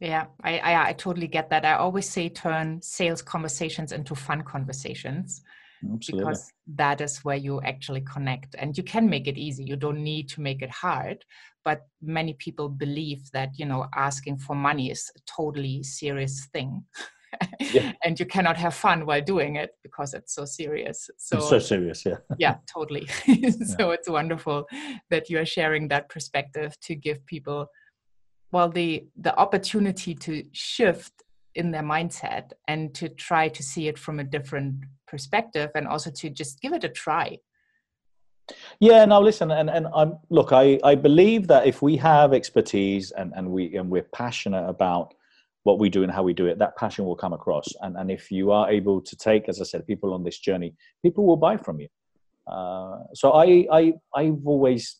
Yeah, 0.00 0.26
I, 0.42 0.58
I, 0.58 0.88
I 0.88 0.92
totally 0.94 1.28
get 1.28 1.50
that. 1.50 1.64
I 1.64 1.74
always 1.74 2.08
say 2.08 2.28
turn 2.28 2.82
sales 2.82 3.22
conversations 3.22 3.92
into 3.92 4.14
fun 4.14 4.42
conversations 4.42 5.42
Absolutely. 5.90 6.24
because 6.24 6.52
that 6.74 7.00
is 7.00 7.18
where 7.24 7.36
you 7.36 7.60
actually 7.62 8.02
connect 8.02 8.54
and 8.58 8.76
you 8.76 8.84
can 8.84 9.08
make 9.08 9.26
it 9.26 9.36
easy 9.36 9.64
you 9.64 9.76
don't 9.76 10.02
need 10.02 10.28
to 10.28 10.40
make 10.40 10.62
it 10.62 10.70
hard 10.70 11.24
but 11.64 11.86
many 12.00 12.34
people 12.34 12.68
believe 12.68 13.30
that 13.32 13.50
you 13.58 13.66
know 13.66 13.86
asking 13.94 14.38
for 14.38 14.54
money 14.54 14.90
is 14.90 15.10
a 15.16 15.20
totally 15.26 15.82
serious 15.82 16.46
thing 16.52 16.84
yeah. 17.60 17.92
and 18.04 18.18
you 18.18 18.26
cannot 18.26 18.56
have 18.56 18.74
fun 18.74 19.06
while 19.06 19.20
doing 19.20 19.56
it 19.56 19.70
because 19.82 20.14
it's 20.14 20.34
so 20.34 20.44
serious 20.44 21.10
so 21.16 21.36
it's 21.36 21.48
so 21.48 21.58
serious 21.58 22.04
yeah 22.04 22.16
yeah 22.38 22.56
totally 22.72 23.06
so 23.06 23.26
yeah. 23.34 23.90
it's 23.90 24.08
wonderful 24.08 24.66
that 25.10 25.28
you 25.30 25.38
are 25.38 25.46
sharing 25.46 25.88
that 25.88 26.08
perspective 26.08 26.78
to 26.80 26.94
give 26.94 27.24
people 27.26 27.66
well 28.50 28.68
the 28.68 29.06
the 29.16 29.36
opportunity 29.38 30.14
to 30.14 30.44
shift 30.52 31.12
in 31.54 31.70
their 31.70 31.82
mindset 31.82 32.52
and 32.68 32.94
to 32.94 33.08
try 33.08 33.48
to 33.48 33.62
see 33.62 33.88
it 33.88 33.98
from 33.98 34.20
a 34.20 34.24
different 34.24 34.74
perspective 35.06 35.70
and 35.74 35.86
also 35.86 36.10
to 36.10 36.30
just 36.30 36.60
give 36.60 36.72
it 36.72 36.84
a 36.84 36.88
try 36.88 37.36
yeah 38.80 39.04
now 39.04 39.20
listen 39.20 39.50
and, 39.50 39.70
and 39.70 39.86
i'm 39.94 40.18
look 40.30 40.52
i 40.52 40.78
i 40.84 40.94
believe 40.94 41.46
that 41.46 41.66
if 41.66 41.82
we 41.82 41.96
have 41.96 42.32
expertise 42.32 43.10
and 43.12 43.32
and 43.36 43.48
we 43.48 43.76
and 43.76 43.88
we're 43.88 44.08
passionate 44.14 44.66
about 44.68 45.14
what 45.64 45.78
we 45.78 45.88
do 45.88 46.02
and 46.02 46.10
how 46.10 46.22
we 46.22 46.32
do 46.32 46.46
it 46.46 46.58
that 46.58 46.76
passion 46.76 47.04
will 47.04 47.16
come 47.16 47.32
across. 47.32 47.68
And 47.80 47.96
and 47.96 48.10
if 48.10 48.30
you 48.30 48.50
are 48.50 48.70
able 48.70 49.00
to 49.00 49.16
take 49.16 49.48
as 49.48 49.60
i 49.60 49.64
said 49.64 49.86
people 49.86 50.12
on 50.12 50.24
this 50.24 50.38
journey 50.38 50.74
people 51.02 51.24
will 51.26 51.36
buy 51.36 51.56
from 51.56 51.80
you. 51.80 51.88
Uh, 52.46 52.98
so 53.14 53.32
i 53.32 53.66
i 53.72 53.92
i've 54.16 54.46
always 54.46 54.98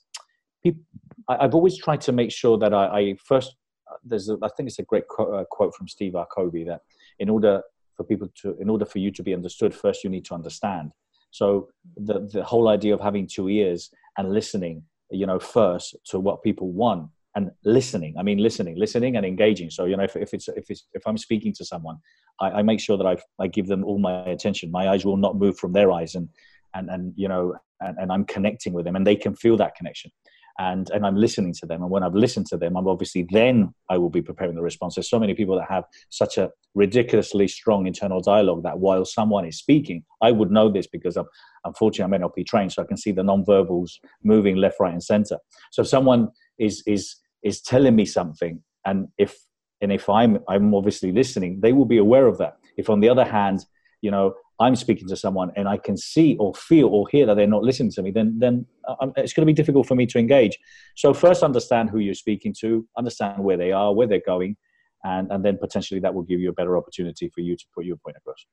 i've 1.28 1.54
always 1.54 1.76
tried 1.76 2.00
to 2.00 2.12
make 2.12 2.30
sure 2.30 2.56
that 2.56 2.72
i, 2.72 2.84
I 2.98 3.16
first 3.24 3.56
there's 4.04 4.28
a, 4.28 4.38
I 4.42 4.48
think 4.56 4.68
it's 4.68 4.78
a 4.78 4.84
great 4.84 5.06
quote, 5.08 5.34
uh, 5.34 5.44
quote 5.50 5.74
from 5.74 5.88
Steve 5.88 6.14
Covey 6.34 6.64
that 6.64 6.80
in 7.18 7.28
order 7.28 7.62
for 7.96 8.04
people 8.04 8.28
to 8.42 8.56
in 8.60 8.68
order 8.70 8.84
for 8.84 8.98
you 8.98 9.10
to 9.10 9.22
be 9.22 9.34
understood 9.34 9.74
first 9.74 10.04
you 10.04 10.10
need 10.10 10.24
to 10.26 10.34
understand. 10.34 10.92
So 11.30 11.68
the 11.96 12.28
the 12.32 12.44
whole 12.44 12.68
idea 12.68 12.94
of 12.94 13.00
having 13.00 13.26
two 13.26 13.48
ears 13.48 13.90
and 14.18 14.32
listening 14.32 14.84
you 15.10 15.26
know 15.26 15.38
first 15.38 15.96
to 16.06 16.18
what 16.18 16.42
people 16.42 16.70
want 16.72 17.08
and 17.34 17.50
listening 17.64 18.14
i 18.18 18.22
mean 18.22 18.38
listening 18.38 18.76
listening 18.76 19.16
and 19.16 19.24
engaging 19.24 19.70
so 19.70 19.84
you 19.84 19.96
know 19.96 20.04
if, 20.04 20.16
if 20.16 20.34
it's 20.34 20.48
if 20.48 20.70
it's 20.70 20.86
if 20.92 21.02
i'm 21.06 21.18
speaking 21.18 21.52
to 21.52 21.64
someone 21.64 21.96
i, 22.40 22.50
I 22.50 22.62
make 22.62 22.80
sure 22.80 22.96
that 22.96 23.06
i 23.06 23.16
i 23.38 23.46
give 23.46 23.66
them 23.66 23.84
all 23.84 23.98
my 23.98 24.24
attention 24.24 24.70
my 24.70 24.88
eyes 24.88 25.04
will 25.04 25.16
not 25.16 25.36
move 25.36 25.58
from 25.58 25.72
their 25.72 25.90
eyes 25.92 26.14
and 26.14 26.28
and 26.74 26.90
and 26.90 27.12
you 27.16 27.28
know 27.28 27.54
and, 27.80 27.96
and 27.98 28.12
i'm 28.12 28.24
connecting 28.24 28.72
with 28.72 28.84
them 28.84 28.96
and 28.96 29.06
they 29.06 29.16
can 29.16 29.34
feel 29.34 29.56
that 29.56 29.74
connection 29.74 30.10
and 30.58 30.90
and 30.90 31.06
I'm 31.06 31.16
listening 31.16 31.54
to 31.54 31.66
them. 31.66 31.82
And 31.82 31.90
when 31.90 32.02
I've 32.02 32.14
listened 32.14 32.46
to 32.46 32.56
them, 32.56 32.76
I'm 32.76 32.88
obviously 32.88 33.26
then 33.30 33.74
I 33.88 33.98
will 33.98 34.10
be 34.10 34.22
preparing 34.22 34.54
the 34.54 34.62
response. 34.62 34.94
There's 34.94 35.08
so 35.08 35.18
many 35.18 35.34
people 35.34 35.56
that 35.56 35.68
have 35.68 35.84
such 36.08 36.38
a 36.38 36.50
ridiculously 36.74 37.48
strong 37.48 37.86
internal 37.86 38.20
dialogue 38.20 38.62
that 38.64 38.78
while 38.78 39.04
someone 39.04 39.44
is 39.46 39.58
speaking, 39.58 40.04
I 40.20 40.30
would 40.30 40.50
know 40.50 40.70
this 40.70 40.86
because 40.86 41.16
I'm 41.16 41.26
unfortunately 41.64 42.14
I'm 42.14 42.22
NLP 42.22 42.46
trained, 42.46 42.72
so 42.72 42.82
I 42.82 42.86
can 42.86 42.96
see 42.96 43.12
the 43.12 43.22
non-verbals 43.22 43.98
moving 44.22 44.56
left, 44.56 44.80
right, 44.80 44.92
and 44.92 45.02
center. 45.02 45.38
So 45.70 45.82
if 45.82 45.88
someone 45.88 46.28
is 46.58 46.82
is 46.86 47.16
is 47.42 47.60
telling 47.60 47.96
me 47.96 48.04
something, 48.04 48.62
and 48.84 49.08
if 49.18 49.36
and 49.80 49.92
if 49.92 50.08
I'm 50.08 50.38
I'm 50.48 50.74
obviously 50.74 51.12
listening, 51.12 51.60
they 51.60 51.72
will 51.72 51.84
be 51.84 51.98
aware 51.98 52.26
of 52.26 52.38
that. 52.38 52.56
If 52.76 52.88
on 52.88 53.00
the 53.00 53.08
other 53.08 53.24
hand, 53.24 53.64
you 54.00 54.10
know, 54.10 54.34
I'm 54.60 54.76
speaking 54.76 55.08
to 55.08 55.16
someone 55.16 55.50
and 55.56 55.68
I 55.68 55.76
can 55.76 55.96
see 55.96 56.36
or 56.38 56.54
feel 56.54 56.88
or 56.88 57.08
hear 57.08 57.26
that 57.26 57.36
they're 57.36 57.46
not 57.46 57.64
listening 57.64 57.92
to 57.92 58.02
me, 58.02 58.10
then 58.10 58.38
then 58.38 58.66
um, 59.00 59.12
it's 59.16 59.32
going 59.32 59.46
to 59.46 59.52
be 59.52 59.52
difficult 59.52 59.86
for 59.86 59.94
me 59.94 60.06
to 60.06 60.18
engage. 60.18 60.58
So 60.96 61.12
first, 61.12 61.42
understand 61.42 61.90
who 61.90 61.98
you're 61.98 62.14
speaking 62.14 62.54
to, 62.60 62.86
understand 62.96 63.42
where 63.42 63.56
they 63.56 63.72
are, 63.72 63.92
where 63.92 64.06
they're 64.06 64.22
going, 64.24 64.56
and 65.04 65.30
and 65.32 65.44
then 65.44 65.58
potentially 65.58 66.00
that 66.00 66.14
will 66.14 66.22
give 66.22 66.40
you 66.40 66.50
a 66.50 66.54
better 66.54 66.76
opportunity 66.76 67.28
for 67.28 67.40
you 67.40 67.56
to 67.56 67.64
put 67.74 67.84
your 67.84 67.96
point 67.96 68.16
across. 68.16 68.46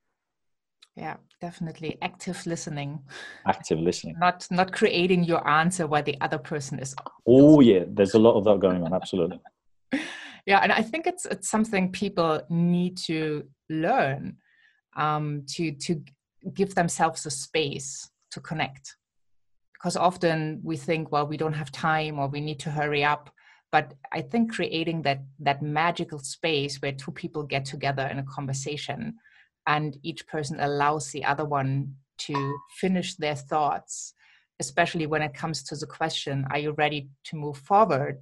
Yeah, 1.00 1.16
definitely 1.40 1.98
active 2.02 2.46
listening. 2.46 3.00
Active 3.48 3.80
listening. 3.80 4.16
Not 4.20 4.46
not 4.52 4.74
creating 4.74 5.24
your 5.24 5.48
answer 5.48 5.88
while 5.88 6.04
the 6.04 6.20
other 6.20 6.38
person 6.38 6.78
is. 6.80 6.94
Oh 7.26 7.62
yeah, 7.62 7.86
there's 7.88 8.16
a 8.16 8.20
lot 8.20 8.36
of 8.36 8.44
that 8.44 8.60
going 8.60 8.84
on. 8.84 8.94
Absolutely. 8.94 9.40
yeah, 10.46 10.60
and 10.60 10.74
I 10.74 10.82
think 10.82 11.08
it's 11.08 11.26
it's 11.26 11.50
something 11.50 11.94
people 11.94 12.42
need 12.50 12.98
to 13.08 13.46
learn 13.70 14.38
um, 14.98 15.44
to 15.56 15.72
to 15.72 16.04
give 16.54 16.76
themselves 16.76 17.26
a 17.26 17.32
space 17.32 18.10
to 18.32 18.42
connect 18.42 18.98
because 19.74 19.96
often 19.96 20.60
we 20.64 20.76
think 20.76 21.12
well 21.12 21.26
we 21.26 21.38
don't 21.38 21.54
have 21.54 21.72
time 21.72 22.20
or 22.20 22.28
we 22.28 22.42
need 22.42 22.60
to 22.60 22.70
hurry 22.70 23.04
up 23.04 23.30
but 23.72 23.94
i 24.14 24.22
think 24.22 24.54
creating 24.54 25.02
that 25.02 25.22
that 25.40 25.62
magical 25.62 26.20
space 26.20 26.78
where 26.82 26.92
two 26.92 27.12
people 27.12 27.44
get 27.44 27.66
together 27.66 28.08
in 28.08 28.20
a 28.20 28.24
conversation 28.24 29.14
and 29.70 29.98
each 30.04 30.28
person 30.28 30.60
allows 30.60 31.12
the 31.12 31.24
other 31.24 31.46
one 31.46 31.96
to 32.18 32.36
finish 32.82 33.16
their 33.16 33.36
thoughts 33.36 34.14
especially 34.60 35.06
when 35.06 35.22
it 35.22 35.34
comes 35.34 35.64
to 35.64 35.76
the 35.76 35.86
question 35.86 36.46
are 36.52 36.60
you 36.60 36.72
ready 36.72 37.10
to 37.24 37.38
move 37.38 37.58
forward 37.58 38.18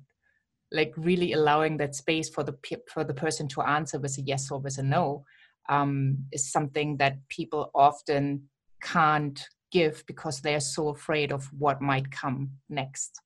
like 0.72 0.94
really 0.98 1.34
allowing 1.34 1.78
that 1.78 1.96
space 1.96 2.30
for 2.30 2.44
the 2.44 2.56
for 2.94 3.04
the 3.04 3.14
person 3.14 3.48
to 3.48 3.62
answer 3.62 3.98
with 4.00 4.18
a 4.18 4.22
yes 4.22 4.52
or 4.52 4.60
with 4.60 4.78
a 4.78 4.84
no 4.84 5.24
um, 5.70 6.18
is 6.32 6.52
something 6.52 6.98
that 6.98 7.18
people 7.30 7.72
often 7.74 8.50
can't 8.82 9.48
give 9.72 10.04
because 10.08 10.42
they're 10.42 10.60
so 10.60 10.90
afraid 10.90 11.32
of 11.32 11.46
what 11.58 11.82
might 11.82 12.10
come 12.12 12.52
next. 12.70 13.22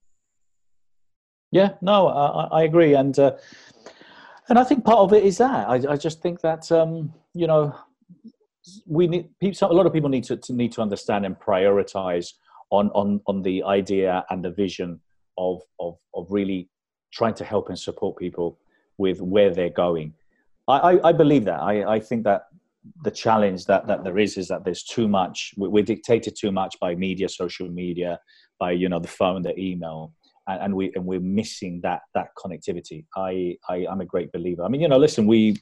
Yeah, 1.51 1.73
no, 1.81 2.07
I, 2.07 2.61
I 2.61 2.63
agree, 2.63 2.93
and 2.93 3.17
uh, 3.19 3.33
and 4.47 4.57
I 4.57 4.63
think 4.63 4.85
part 4.85 4.99
of 4.99 5.13
it 5.13 5.23
is 5.23 5.37
that 5.39 5.67
I, 5.67 5.93
I 5.93 5.97
just 5.97 6.21
think 6.21 6.41
that 6.41 6.71
um, 6.71 7.13
you 7.33 7.45
know 7.45 7.75
we 8.85 9.07
need 9.07 9.29
a 9.61 9.67
lot 9.67 9.85
of 9.85 9.93
people 9.93 10.09
need 10.09 10.23
to, 10.25 10.37
to 10.37 10.53
need 10.53 10.71
to 10.73 10.81
understand 10.81 11.25
and 11.25 11.39
prioritize 11.39 12.33
on 12.69 12.89
on 12.89 13.21
on 13.27 13.41
the 13.41 13.63
idea 13.63 14.23
and 14.29 14.43
the 14.43 14.51
vision 14.51 14.99
of 15.37 15.61
of 15.79 15.97
of 16.13 16.27
really 16.29 16.69
trying 17.11 17.33
to 17.33 17.43
help 17.43 17.69
and 17.69 17.79
support 17.79 18.17
people 18.17 18.59
with 18.97 19.21
where 19.21 19.53
they're 19.53 19.69
going 19.69 20.13
I, 20.67 20.99
I 21.03 21.11
believe 21.11 21.45
that. 21.45 21.59
I, 21.59 21.95
I 21.95 21.99
think 21.99 22.23
that 22.23 22.43
the 23.03 23.11
challenge 23.11 23.65
that, 23.65 23.87
that 23.87 24.03
there 24.03 24.17
is 24.17 24.37
is 24.37 24.47
that 24.47 24.63
there's 24.63 24.83
too 24.83 25.07
much. 25.07 25.53
We're 25.57 25.83
dictated 25.83 26.35
too 26.35 26.51
much 26.51 26.79
by 26.79 26.95
media, 26.95 27.29
social 27.29 27.69
media, 27.69 28.19
by 28.59 28.71
you 28.71 28.89
know 28.89 28.99
the 28.99 29.07
phone, 29.07 29.41
the 29.41 29.57
email, 29.59 30.13
and, 30.47 30.61
and 30.63 30.75
we 30.75 30.91
and 30.95 31.05
we're 31.05 31.19
missing 31.19 31.79
that 31.83 32.01
that 32.13 32.29
connectivity. 32.37 33.05
I, 33.15 33.57
I 33.69 33.85
am 33.89 34.01
a 34.01 34.05
great 34.05 34.31
believer. 34.31 34.63
I 34.63 34.67
mean, 34.67 34.81
you 34.81 34.87
know, 34.87 34.97
listen, 34.97 35.27
we, 35.27 35.57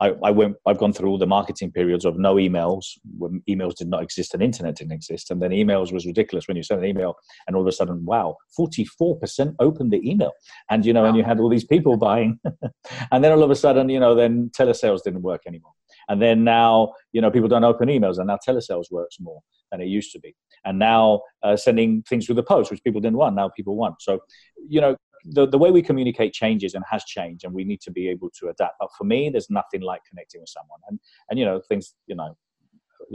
I, 0.00 0.12
I 0.22 0.30
went, 0.30 0.56
I've 0.66 0.78
gone 0.78 0.92
through 0.92 1.08
all 1.08 1.18
the 1.18 1.26
marketing 1.26 1.70
periods 1.72 2.04
of 2.04 2.18
no 2.18 2.34
emails 2.36 2.84
when 3.18 3.42
emails 3.48 3.76
did 3.76 3.88
not 3.88 4.02
exist 4.02 4.34
and 4.34 4.42
internet 4.42 4.76
didn't 4.76 4.92
exist, 4.92 5.30
and 5.30 5.40
then 5.40 5.50
emails 5.50 5.92
was 5.92 6.06
ridiculous 6.06 6.48
when 6.48 6.56
you 6.56 6.62
sent 6.62 6.80
an 6.80 6.86
email 6.86 7.14
and 7.46 7.56
all 7.56 7.62
of 7.62 7.68
a 7.68 7.72
sudden, 7.72 8.04
wow, 8.04 8.36
forty 8.56 8.84
four 8.84 9.18
percent 9.18 9.54
opened 9.60 9.92
the 9.92 10.08
email, 10.08 10.32
and 10.70 10.84
you 10.84 10.92
know, 10.92 11.02
wow. 11.02 11.08
and 11.08 11.16
you 11.16 11.24
had 11.24 11.40
all 11.40 11.48
these 11.48 11.64
people 11.64 11.96
buying, 11.96 12.38
and 13.12 13.24
then 13.24 13.32
all 13.32 13.42
of 13.42 13.50
a 13.50 13.56
sudden, 13.56 13.88
you 13.88 14.00
know, 14.00 14.14
then 14.14 14.50
telesales 14.56 15.02
didn't 15.02 15.22
work 15.22 15.42
anymore. 15.46 15.72
And 16.08 16.20
then 16.20 16.44
now, 16.44 16.92
you 17.12 17.20
know, 17.20 17.30
people 17.30 17.48
don't 17.48 17.64
open 17.64 17.88
emails, 17.88 18.18
and 18.18 18.26
now 18.26 18.38
telesales 18.46 18.90
works 18.90 19.18
more 19.20 19.40
than 19.70 19.80
it 19.80 19.86
used 19.86 20.12
to 20.12 20.20
be. 20.20 20.34
And 20.64 20.78
now 20.78 21.22
uh, 21.42 21.56
sending 21.56 22.02
things 22.02 22.26
through 22.26 22.36
the 22.36 22.42
post, 22.42 22.70
which 22.70 22.82
people 22.82 23.00
didn't 23.00 23.16
want, 23.16 23.36
now 23.36 23.48
people 23.48 23.76
want. 23.76 24.00
So, 24.00 24.20
you 24.68 24.80
know, 24.80 24.96
the, 25.24 25.46
the 25.46 25.58
way 25.58 25.70
we 25.70 25.82
communicate 25.82 26.34
changes 26.34 26.74
and 26.74 26.84
has 26.90 27.04
changed, 27.04 27.44
and 27.44 27.54
we 27.54 27.64
need 27.64 27.80
to 27.82 27.90
be 27.90 28.08
able 28.08 28.30
to 28.40 28.48
adapt. 28.48 28.74
But 28.78 28.90
for 28.96 29.04
me, 29.04 29.30
there's 29.30 29.50
nothing 29.50 29.80
like 29.80 30.02
connecting 30.08 30.40
with 30.40 30.50
someone, 30.50 30.80
and 30.88 30.98
and 31.30 31.38
you 31.38 31.44
know, 31.44 31.60
things, 31.68 31.94
you 32.06 32.14
know, 32.14 32.36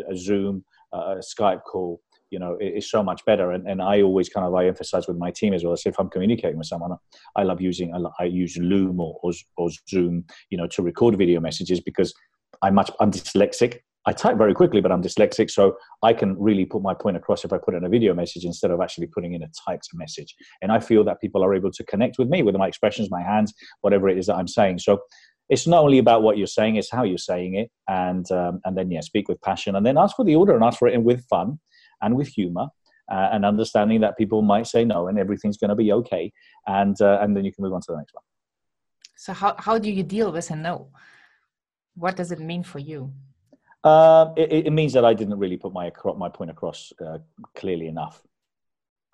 a 0.10 0.16
Zoom, 0.16 0.64
uh, 0.94 1.18
a 1.18 1.20
Skype 1.20 1.64
call, 1.64 2.02
you 2.32 2.40
know 2.40 2.58
is 2.60 2.90
so 2.90 3.04
much 3.04 3.24
better 3.26 3.52
and, 3.52 3.68
and 3.68 3.82
i 3.82 4.02
always 4.02 4.30
kind 4.30 4.46
of 4.46 4.54
i 4.54 4.66
emphasize 4.66 5.08
with 5.08 5.18
my 5.18 5.32
team 5.32 5.54
as 5.54 5.64
well 5.64 5.74
as 5.74 5.86
if 5.86 6.00
i'm 6.00 6.10
communicating 6.10 6.58
with 6.58 6.68
someone 6.68 6.96
i 7.36 7.44
love 7.44 7.62
using 7.62 7.94
i, 8.20 8.24
use 8.24 8.58
loom 8.58 9.00
or, 9.00 9.20
or, 9.24 9.32
or 9.58 9.70
zoom 9.90 10.24
you 10.50 10.58
know 10.58 10.68
to 10.68 10.82
record 10.82 11.18
video 11.18 11.40
messages 11.40 11.80
because 11.80 12.14
I'm 12.62 12.76
much 12.76 12.92
I'm 13.00 13.12
dyslexic, 13.12 13.80
I 14.06 14.14
type 14.14 14.38
very 14.38 14.54
quickly, 14.54 14.82
but 14.82 14.92
I'm 14.92 15.04
dyslexic, 15.04 15.52
so 15.52 15.78
I 16.02 16.14
can 16.14 16.40
really 16.40 16.66
put 16.66 16.82
my 16.82 16.94
point 16.94 17.18
across 17.18 17.44
if 17.44 17.52
I 17.52 17.58
put 17.58 17.76
in 17.76 17.84
a 17.84 17.90
video 17.90 18.14
message 18.14 18.46
instead 18.46 18.72
of 18.72 18.82
actually 18.82 19.08
putting 19.08 19.34
in 19.34 19.44
a 19.44 19.50
typed 19.68 19.90
message. 19.94 20.36
And 20.62 20.72
I 20.72 20.80
feel 20.80 21.04
that 21.04 21.20
people 21.22 21.44
are 21.44 21.54
able 21.54 21.72
to 21.72 21.84
connect 21.84 22.18
with 22.18 22.30
me 22.30 22.42
with 22.42 22.56
my 22.56 22.68
expressions, 22.68 23.12
my 23.12 23.22
hands, 23.22 23.54
whatever 23.82 24.10
it 24.10 24.18
is 24.18 24.28
that 24.28 24.36
I'm 24.36 24.48
saying. 24.48 24.80
So 24.80 25.00
it's 25.50 25.68
not 25.68 25.84
only 25.84 25.98
about 25.98 26.24
what 26.24 26.38
you're 26.38 26.48
saying; 26.48 26.78
it's 26.78 26.92
how 26.92 27.04
you're 27.04 27.18
saying 27.18 27.56
it, 27.56 27.70
and 27.88 28.32
um, 28.32 28.62
and 28.66 28.78
then 28.78 28.90
yeah, 28.90 29.02
speak 29.02 29.28
with 29.28 29.42
passion, 29.42 29.76
and 29.76 29.86
then 29.86 29.98
ask 29.98 30.16
for 30.16 30.26
the 30.26 30.36
order 30.36 30.56
and 30.56 30.64
ask 30.64 30.80
for 30.80 30.88
it 30.88 30.94
in 30.94 31.04
with 31.04 31.26
fun 31.26 31.60
and 32.02 32.16
with 32.16 32.30
humor. 32.30 32.68
Uh, 33.12 33.30
and 33.32 33.44
understanding 33.44 34.00
that 34.02 34.16
people 34.20 34.44
might 34.44 34.68
say 34.68 34.86
no 34.86 35.08
and 35.08 35.18
everything's 35.18 35.58
going 35.58 35.70
to 35.70 35.76
be 35.76 35.92
okay 35.92 36.32
and 36.68 37.02
uh, 37.02 37.18
and 37.22 37.36
then 37.36 37.44
you 37.44 37.52
can 37.52 37.64
move 37.64 37.74
on 37.74 37.82
to 37.82 37.88
the 37.90 37.98
next 37.98 38.14
one 38.14 38.22
so 39.18 39.34
how, 39.34 39.56
how 39.58 39.80
do 39.80 39.90
you 39.90 40.04
deal 40.04 40.32
with 40.32 40.52
a 40.52 40.56
no 40.56 40.92
what 42.00 42.16
does 42.16 42.32
it 42.32 42.40
mean 42.40 42.64
for 42.64 42.80
you 42.80 43.12
uh, 43.84 44.34
it, 44.36 44.68
it, 44.68 44.74
means 44.74 44.92
that 44.92 45.06
I 45.06 45.14
didn't 45.14 45.40
really 45.40 45.56
put 45.56 45.72
my 45.72 45.90
my 46.18 46.28
point 46.28 46.52
across 46.52 46.92
uh, 47.06 47.20
clearly 47.56 47.88
enough. 47.88 48.22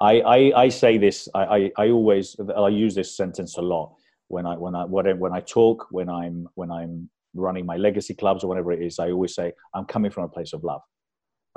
I, 0.02 0.22
I, 0.22 0.64
I 0.64 0.70
say 0.70 0.98
this. 0.98 1.30
I, 1.36 1.44
I, 1.44 1.72
I, 1.78 1.90
always 1.90 2.36
I 2.58 2.68
use 2.70 2.96
this 2.96 3.16
sentence 3.16 3.58
a 3.58 3.62
lot 3.62 3.96
when 4.28 4.46
I 4.48 4.56
when 4.56 4.76
I 4.76 4.86
when 4.86 5.34
I 5.34 5.40
talk 5.42 5.88
when 5.92 6.10
I'm 6.10 6.48
when 6.56 6.72
I'm 6.72 7.10
running 7.36 7.66
my 7.66 7.78
legacy 7.78 8.16
clubs 8.16 8.44
or 8.44 8.48
whatever 8.48 8.72
it 8.72 8.82
is. 8.82 8.98
I 8.98 9.12
always 9.12 9.36
say 9.36 9.54
I'm 9.74 9.86
coming 9.86 10.10
from 10.10 10.24
a 10.24 10.30
place 10.30 10.54
of 10.54 10.64
love. 10.64 10.82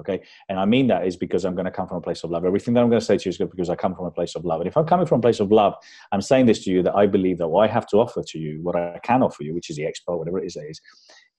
Okay, 0.00 0.21
and 0.49 0.61
I 0.61 0.64
mean 0.64 0.87
that 0.87 1.07
is 1.07 1.17
because 1.17 1.45
I'm 1.45 1.55
going 1.55 1.64
to 1.64 1.73
come 1.73 1.88
from 1.88 1.97
a 1.97 2.00
place 2.00 2.23
of 2.23 2.31
love. 2.31 2.45
Everything 2.45 2.73
that 2.75 2.83
I'm 2.83 2.88
going 2.88 3.00
to 3.00 3.05
say 3.05 3.19
to 3.19 3.25
you 3.25 3.31
is 3.31 3.38
good 3.38 3.50
because 3.50 3.69
I 3.69 3.75
come 3.75 3.97
from 3.97 4.07
a 4.07 4.12
place 4.12 4.37
of 4.37 4.45
love. 4.45 4.61
And 4.61 4.69
if 4.69 4.76
I'm 4.76 4.87
coming 4.87 5.07
from 5.07 5.19
a 5.19 5.23
place 5.23 5.40
of 5.40 5.50
love, 5.50 5.75
I'm 6.12 6.21
saying 6.21 6.47
this 6.47 6.62
to 6.64 6.71
you 6.71 6.85
that 6.85 6.95
I 6.95 7.07
believe 7.07 7.38
that 7.38 7.49
what 7.49 7.69
I 7.69 7.73
have 7.73 7.87
to 7.88 7.97
offer 7.97 8.23
to 8.23 8.38
you, 8.38 8.61
what 8.62 8.76
I 8.76 9.00
can 9.02 9.25
offer 9.25 9.43
you, 9.43 9.55
which 9.55 9.71
is 9.71 9.76
the 9.76 9.83
expo, 9.83 10.17
whatever 10.17 10.38
it 10.38 10.47
is, 10.47 10.57
is, 10.57 10.81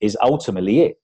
is 0.02 0.18
ultimately 0.22 0.82
it 0.82 0.98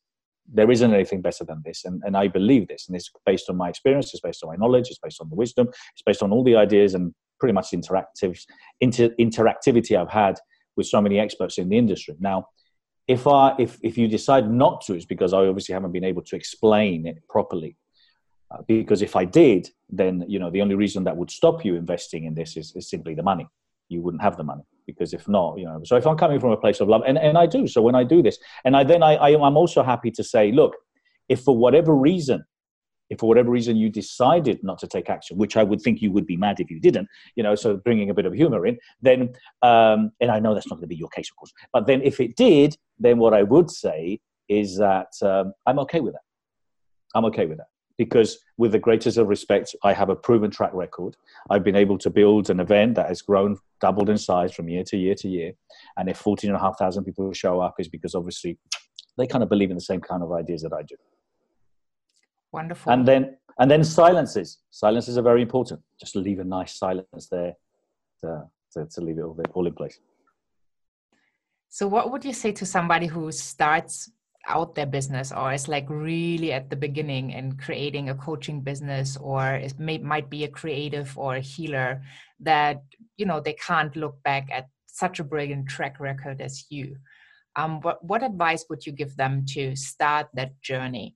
there 0.52 0.70
isn't 0.70 0.94
anything 0.94 1.22
better 1.22 1.44
than 1.44 1.62
this. 1.66 1.86
And, 1.86 2.02
and 2.06 2.16
I 2.16 2.28
believe 2.28 2.68
this. 2.68 2.88
And 2.88 2.96
it's 2.96 3.10
based 3.26 3.50
on 3.50 3.58
my 3.58 3.70
experience, 3.70 4.14
it's 4.14 4.22
based 4.22 4.44
on 4.44 4.50
my 4.50 4.56
knowledge, 4.56 4.90
it's 4.90 5.00
based 5.00 5.22
on 5.22 5.30
the 5.30 5.36
wisdom, 5.36 5.68
it's 5.68 6.04
based 6.06 6.22
on 6.22 6.32
all 6.32 6.44
the 6.44 6.56
ideas 6.56 6.94
and 6.94 7.14
pretty 7.40 7.54
much 7.54 7.72
the 7.72 7.78
interactive 7.78 8.40
inter, 8.80 9.10
interactivity 9.20 9.98
I've 9.98 10.10
had 10.10 10.40
with 10.76 10.88
so 10.88 11.02
many 11.02 11.20
experts 11.20 11.58
in 11.58 11.70
the 11.70 11.78
industry. 11.78 12.16
Now, 12.20 12.48
if 13.08 13.28
I 13.28 13.56
if 13.60 13.78
if 13.84 13.98
you 13.98 14.08
decide 14.08 14.50
not 14.50 14.82
to, 14.82 14.94
it's 14.94 15.06
because 15.06 15.34
I 15.34 15.46
obviously 15.46 15.74
haven't 15.74 15.92
been 15.92 16.04
able 16.04 16.24
to 16.24 16.36
explain 16.36 17.06
it 17.06 17.18
properly. 17.30 17.78
Uh, 18.52 18.62
because 18.68 19.02
if 19.02 19.16
I 19.16 19.26
did, 19.26 19.70
then 19.90 20.24
you 20.28 20.40
know 20.40 20.50
the 20.50 20.62
only 20.62 20.76
reason 20.76 21.04
that 21.04 21.18
would 21.18 21.32
stop 21.32 21.66
you 21.66 21.76
investing 21.76 22.26
in 22.26 22.34
this 22.34 22.58
is, 22.58 22.74
is 22.76 22.90
simply 22.90 23.14
the 23.14 23.24
money. 23.24 23.48
You 23.90 24.02
wouldn't 24.02 24.24
have 24.24 24.38
the 24.38 24.44
money 24.44 24.64
because 24.88 25.14
if 25.14 25.28
not, 25.28 25.58
you 25.58 25.66
know, 25.66 25.82
so 25.84 25.96
if 25.96 26.06
I'm 26.06 26.18
coming 26.18 26.40
from 26.40 26.52
a 26.52 26.58
place 26.58 26.80
of 26.80 26.88
love, 26.88 27.02
and, 27.08 27.18
and 27.18 27.40
I 27.40 27.48
do, 27.48 27.68
so 27.68 27.82
when 27.82 27.96
I 27.96 28.04
do 28.04 28.22
this, 28.22 28.38
and 28.64 28.78
I 28.78 28.84
then 28.84 29.02
I, 29.02 29.16
I 29.16 29.30
I'm 29.30 29.58
also 29.58 29.84
happy 29.84 30.12
to 30.12 30.24
say, 30.24 30.52
look, 30.52 30.76
if 31.28 31.42
for 31.42 31.58
whatever 31.58 31.96
reason, 31.96 32.44
if 33.10 33.20
for 33.20 33.28
whatever 33.28 33.52
reason 33.52 33.76
you 33.76 33.90
decided 33.90 34.64
not 34.64 34.80
to 34.80 34.88
take 34.88 35.10
action, 35.10 35.38
which 35.38 35.58
I 35.58 35.64
would 35.64 35.82
think 35.82 36.02
you 36.02 36.12
would 36.12 36.26
be 36.26 36.38
mad 36.38 36.60
if 36.60 36.72
you 36.72 36.80
didn't, 36.80 37.08
you 37.36 37.44
know, 37.44 37.56
so 37.56 37.78
bringing 37.78 38.10
a 38.10 38.14
bit 38.14 38.26
of 38.26 38.34
humor 38.34 38.66
in, 38.66 38.78
then, 39.02 39.34
um, 39.62 40.12
and 40.22 40.32
I 40.32 40.40
know 40.40 40.54
that's 40.54 40.68
not 40.68 40.76
going 40.76 40.84
to 40.84 40.88
be 40.88 40.96
your 40.96 41.10
case, 41.10 41.30
of 41.30 41.36
course, 41.36 41.54
but 41.72 41.88
then 41.88 42.02
if 42.02 42.20
it 42.20 42.36
did, 42.36 42.78
then 43.00 43.18
what 43.18 43.34
I 43.34 43.44
would 43.44 43.70
say 43.70 44.20
is 44.50 44.78
that 44.78 45.12
um, 45.22 45.54
I'm 45.66 45.80
okay 45.80 46.00
with 46.00 46.14
that. 46.14 46.22
I'm 47.14 47.26
okay 47.26 47.46
with 47.46 47.58
that 47.58 47.68
because 47.98 48.40
with 48.58 48.72
the 48.72 48.80
greatest 48.80 49.18
of 49.18 49.28
respect, 49.28 49.76
I 49.84 49.94
have 49.94 50.10
a 50.10 50.16
proven 50.16 50.52
track 50.52 50.74
record. 50.74 51.16
I've 51.50 51.64
been 51.64 51.76
able 51.76 51.98
to 52.00 52.10
build 52.10 52.50
an 52.50 52.60
event 52.60 52.96
that 52.96 53.08
has 53.08 53.22
grown, 53.22 53.58
doubled 53.80 54.10
in 54.10 54.18
size 54.18 54.54
from 54.54 54.68
year 54.68 54.84
to 54.84 54.98
year 54.98 55.16
to 55.16 55.30
year. 55.30 55.54
And 55.98 56.10
if 56.10 56.18
14,500 56.18 57.06
people 57.06 57.32
show 57.34 57.62
up 57.62 57.76
is 57.80 57.88
because 57.88 58.16
obviously 58.16 58.58
they 59.18 59.28
kind 59.28 59.44
of 59.44 59.50
believe 59.50 59.70
in 59.70 59.76
the 59.76 59.82
same 59.82 60.02
kind 60.02 60.24
of 60.24 60.32
ideas 60.34 60.62
that 60.64 60.74
I 60.74 60.84
do. 60.84 60.96
Wonderful. 62.56 62.90
And 62.94 63.06
then, 63.06 63.36
and 63.60 63.70
then 63.70 63.84
silences. 63.84 64.60
Silences 64.70 65.18
are 65.18 65.22
very 65.22 65.42
important. 65.42 65.82
Just 66.00 66.16
leave 66.16 66.40
a 66.40 66.46
nice 66.46 66.74
silence 66.80 67.28
there 67.30 67.54
to, 68.22 68.48
to, 68.74 68.86
to 68.86 69.02
leave 69.02 69.18
it 69.18 69.24
all, 69.24 69.38
all 69.54 69.68
in 69.68 69.74
place. 69.74 70.00
So, 71.68 71.86
what 71.86 72.12
would 72.12 72.24
you 72.24 72.32
say 72.32 72.54
to 72.54 72.66
somebody 72.66 73.08
who 73.08 73.30
starts 73.34 74.10
out 74.48 74.74
their 74.76 74.86
business 74.86 75.34
or 75.34 75.52
is 75.52 75.68
like 75.68 75.88
really 75.90 76.54
at 76.54 76.70
the 76.70 76.78
beginning 76.78 77.34
and 77.34 77.60
creating 77.60 78.10
a 78.10 78.16
coaching 78.16 78.62
business 78.62 79.18
or 79.18 79.56
it 79.56 79.78
may, 79.78 79.98
might 79.98 80.30
be 80.30 80.46
a 80.46 80.48
creative 80.48 81.18
or 81.18 81.36
a 81.36 81.42
healer 81.42 82.02
that 82.40 82.84
you 83.18 83.26
know 83.26 83.40
they 83.42 83.54
can't 83.54 83.96
look 83.96 84.22
back 84.24 84.48
at 84.52 84.68
such 84.86 85.20
a 85.20 85.24
brilliant 85.24 85.68
track 85.68 86.00
record 86.00 86.42
as 86.42 86.66
you 86.70 86.96
um, 87.56 87.82
what, 87.82 88.04
what 88.06 88.22
advice 88.22 88.66
would 88.70 88.86
you 88.86 88.92
give 88.92 89.18
them 89.18 89.44
to 89.48 89.76
start 89.76 90.28
that 90.36 90.62
journey 90.62 91.16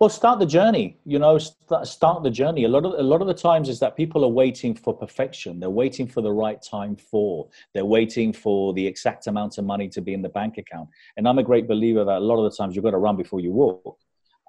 well, 0.00 0.08
start 0.08 0.38
the 0.38 0.46
journey. 0.46 0.96
You 1.04 1.18
know, 1.18 1.36
st- 1.36 1.86
start 1.86 2.22
the 2.22 2.30
journey. 2.30 2.64
A 2.64 2.68
lot 2.68 2.86
of 2.86 2.94
a 2.98 3.02
lot 3.02 3.20
of 3.20 3.26
the 3.26 3.34
times 3.34 3.68
is 3.68 3.78
that 3.80 3.96
people 3.96 4.24
are 4.24 4.28
waiting 4.28 4.74
for 4.74 4.94
perfection. 4.94 5.60
They're 5.60 5.68
waiting 5.68 6.06
for 6.06 6.22
the 6.22 6.32
right 6.32 6.60
time 6.62 6.96
for. 6.96 7.48
They're 7.74 7.84
waiting 7.84 8.32
for 8.32 8.72
the 8.72 8.86
exact 8.86 9.26
amount 9.26 9.58
of 9.58 9.66
money 9.66 9.88
to 9.90 10.00
be 10.00 10.14
in 10.14 10.22
the 10.22 10.30
bank 10.30 10.56
account. 10.56 10.88
And 11.18 11.28
I'm 11.28 11.38
a 11.38 11.42
great 11.42 11.68
believer 11.68 12.02
that 12.06 12.16
a 12.16 12.26
lot 12.30 12.42
of 12.42 12.50
the 12.50 12.56
times 12.56 12.74
you've 12.74 12.84
got 12.84 12.92
to 12.92 12.98
run 12.98 13.16
before 13.16 13.40
you 13.40 13.52
walk 13.52 13.98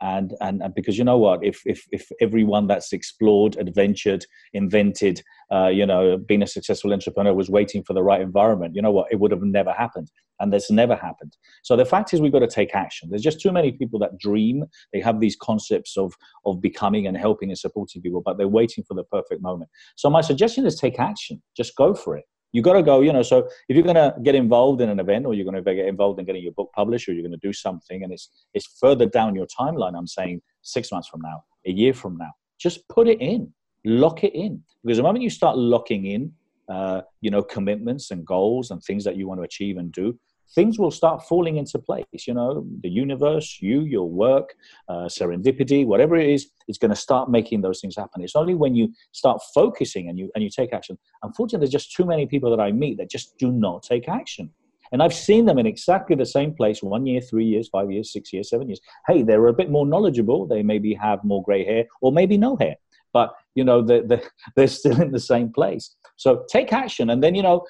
and, 0.02 0.36
and, 0.42 0.62
and 0.64 0.74
because 0.74 0.98
you 0.98 1.04
know 1.04 1.18
what 1.18 1.44
if, 1.44 1.62
if, 1.66 1.88
if 1.92 2.12
everyone 2.20 2.68
that's 2.68 2.92
explored 2.92 3.56
adventured 3.58 4.26
invented 4.54 5.22
uh, 5.52 5.68
you 5.68 5.86
know 5.86 6.18
being 6.18 6.42
a 6.42 6.48
successful 6.48 6.94
entrepreneur 6.94 7.34
was 7.34 7.50
waiting 7.50 7.84
for 7.84 7.94
the 7.94 8.04
right 8.04 8.22
environment. 8.22 8.76
You 8.76 8.82
know 8.82 8.92
what? 8.92 9.08
It 9.12 9.20
would 9.20 9.32
have 9.32 9.42
never 9.42 9.72
happened 9.72 10.12
and 10.40 10.52
this 10.52 10.72
never 10.72 10.96
happened. 10.96 11.38
So 11.64 11.76
the 11.76 11.86
fact 11.86 12.14
is 12.14 12.22
we've 12.22 12.32
got 12.32 12.40
to 12.40 12.48
take 12.48 12.74
action. 12.74 13.10
There's 13.10 13.22
just 13.22 13.42
too 13.42 13.52
many 13.52 13.72
people 13.72 14.00
that 14.00 14.18
dream. 14.18 14.66
They 14.94 15.00
have 15.02 15.20
these 15.20 15.36
concepts 15.36 15.98
of 15.98 16.14
of 16.46 16.62
becoming 16.62 17.08
and 17.08 17.18
helping 17.18 17.50
and 17.50 17.58
supporting 17.58 18.02
people 18.02 18.22
but 18.24 18.38
they're 18.38 18.48
waiting 18.48 18.84
for 18.88 18.94
the 18.94 19.04
perfect 19.04 19.42
moment. 19.42 19.70
So 19.96 20.10
my 20.10 20.22
suggestion 20.22 20.66
is 20.66 20.76
take 20.76 21.00
action. 21.00 21.42
Just 21.56 21.76
go 21.76 21.94
for 21.94 22.18
it. 22.18 22.26
You 22.54 22.62
got 22.62 22.74
to 22.74 22.84
go 22.84 23.02
you 23.02 23.14
know 23.14 23.22
so 23.22 23.48
if 23.70 23.76
you're 23.76 23.84
going 23.84 23.96
to 23.96 24.14
get 24.24 24.36
involved 24.36 24.82
in 24.82 24.90
an 24.90 25.00
event 25.00 25.26
or 25.26 25.34
you're 25.34 25.46
going 25.50 25.64
to 25.64 25.76
get 25.76 25.86
involved 25.86 26.20
in 26.20 26.26
getting 26.26 26.44
your 26.44 26.52
book 26.52 26.70
published 26.76 27.08
or 27.08 27.14
you're 27.14 27.24
going 27.24 27.40
to 27.40 27.48
do 27.48 27.54
something 27.54 28.04
and 28.04 28.12
it's 28.12 28.30
it's 28.54 28.78
further 28.80 29.06
down 29.06 29.36
your 29.36 29.48
timeline 29.48 29.98
i'm 29.98 30.08
saying 30.08 30.42
six 30.62 30.92
months 30.92 31.08
from 31.08 31.22
now 31.22 31.44
a 31.66 31.72
year 31.72 31.94
from 31.94 32.18
now 32.18 32.32
just 32.60 32.88
put 32.90 33.08
it 33.08 33.22
in 33.22 33.54
lock 33.86 34.24
it 34.24 34.34
in 34.34 34.62
because 34.84 34.98
the 34.98 35.04
moment 35.04 35.24
you 35.24 35.30
start 35.30 35.58
locking 35.58 36.06
in 36.06 36.32
uh, 36.70 37.02
you 37.22 37.32
know 37.32 37.42
commitments 37.42 38.12
and 38.12 38.26
goals 38.26 38.72
and 38.72 38.82
things 38.84 39.04
that 39.04 39.16
you 39.16 39.28
want 39.28 39.40
to 39.40 39.44
achieve 39.44 39.78
and 39.78 39.92
do 39.92 40.18
things 40.54 40.78
will 40.78 40.92
start 40.92 41.24
falling 41.24 41.58
into 41.58 41.80
place. 41.80 42.06
You 42.28 42.34
know, 42.34 42.66
the 42.82 42.90
universe, 42.90 43.60
you, 43.62 43.82
your 43.82 44.10
work, 44.10 44.54
uh, 44.90 45.06
serendipity, 45.06 45.86
whatever 45.86 46.16
it 46.16 46.30
is, 46.30 46.52
it's 46.68 46.78
going 46.78 46.90
to 46.90 46.96
start 46.96 47.30
making 47.30 47.62
those 47.62 47.80
things 47.80 47.96
happen. 47.96 48.22
It's 48.22 48.36
only 48.36 48.56
when 48.56 48.76
you 48.76 48.94
start 49.12 49.42
focusing 49.54 50.10
and 50.10 50.20
you 50.20 50.30
and 50.36 50.44
you 50.44 50.50
take 50.50 50.74
action. 50.74 50.98
Unfortunately, 51.24 51.66
there's 51.66 51.72
just 51.72 51.94
too 51.94 52.06
many 52.06 52.26
people 52.26 52.50
that 52.56 52.62
I 52.62 52.72
meet 52.72 52.98
that 52.98 53.10
just 53.10 53.38
do 53.38 53.52
not 53.52 53.84
take 53.84 54.08
action. 54.08 54.50
And 54.92 55.02
I've 55.02 55.14
seen 55.14 55.46
them 55.46 55.58
in 55.58 55.66
exactly 55.66 56.18
the 56.18 56.26
same 56.26 56.54
place 56.54 56.84
one 56.84 57.06
year, 57.06 57.22
three 57.22 57.46
years, 57.46 57.70
five 57.70 57.90
years, 57.90 58.12
six 58.12 58.34
years, 58.34 58.50
seven 58.50 58.68
years. 58.68 58.82
Hey, 59.08 59.24
they're 59.24 59.48
a 59.48 59.54
bit 59.54 59.72
more 59.72 59.86
knowledgeable. 59.86 60.46
They 60.46 60.64
maybe 60.64 60.94
have 60.96 61.24
more 61.24 61.42
gray 61.44 61.64
hair 61.64 61.86
or 62.02 62.12
maybe 62.12 62.38
no 62.38 62.58
hair, 62.58 62.76
but 63.14 63.34
you 63.56 63.64
know, 63.64 63.82
they're, 63.82 64.06
they're, 64.06 64.24
they're 64.56 64.68
still 64.68 65.02
in 65.02 65.12
the 65.12 65.20
same 65.20 65.52
place. 65.52 65.96
So 66.16 66.46
take 66.50 66.74
action. 66.74 67.10
And 67.10 67.24
then, 67.24 67.36
you 67.36 67.44
know, 67.44 67.66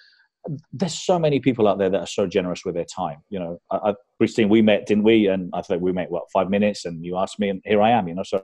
there's 0.73 0.99
so 0.99 1.19
many 1.19 1.39
people 1.39 1.67
out 1.67 1.77
there 1.77 1.89
that 1.89 1.99
are 1.99 2.07
so 2.07 2.25
generous 2.25 2.65
with 2.65 2.75
their 2.75 2.85
time. 2.85 3.17
You 3.29 3.39
know, 3.39 3.61
I, 3.69 3.91
I, 3.91 3.93
Christine, 4.17 4.49
we 4.49 4.61
met, 4.61 4.87
didn't 4.87 5.03
we? 5.03 5.27
And 5.27 5.51
I 5.53 5.61
think 5.61 5.81
we 5.81 5.91
met 5.91 6.09
what 6.09 6.23
five 6.33 6.49
minutes, 6.49 6.85
and 6.85 7.05
you 7.05 7.17
asked 7.17 7.39
me, 7.39 7.49
and 7.49 7.61
here 7.63 7.81
I 7.81 7.91
am. 7.91 8.07
You 8.07 8.15
know, 8.15 8.23
so 8.23 8.43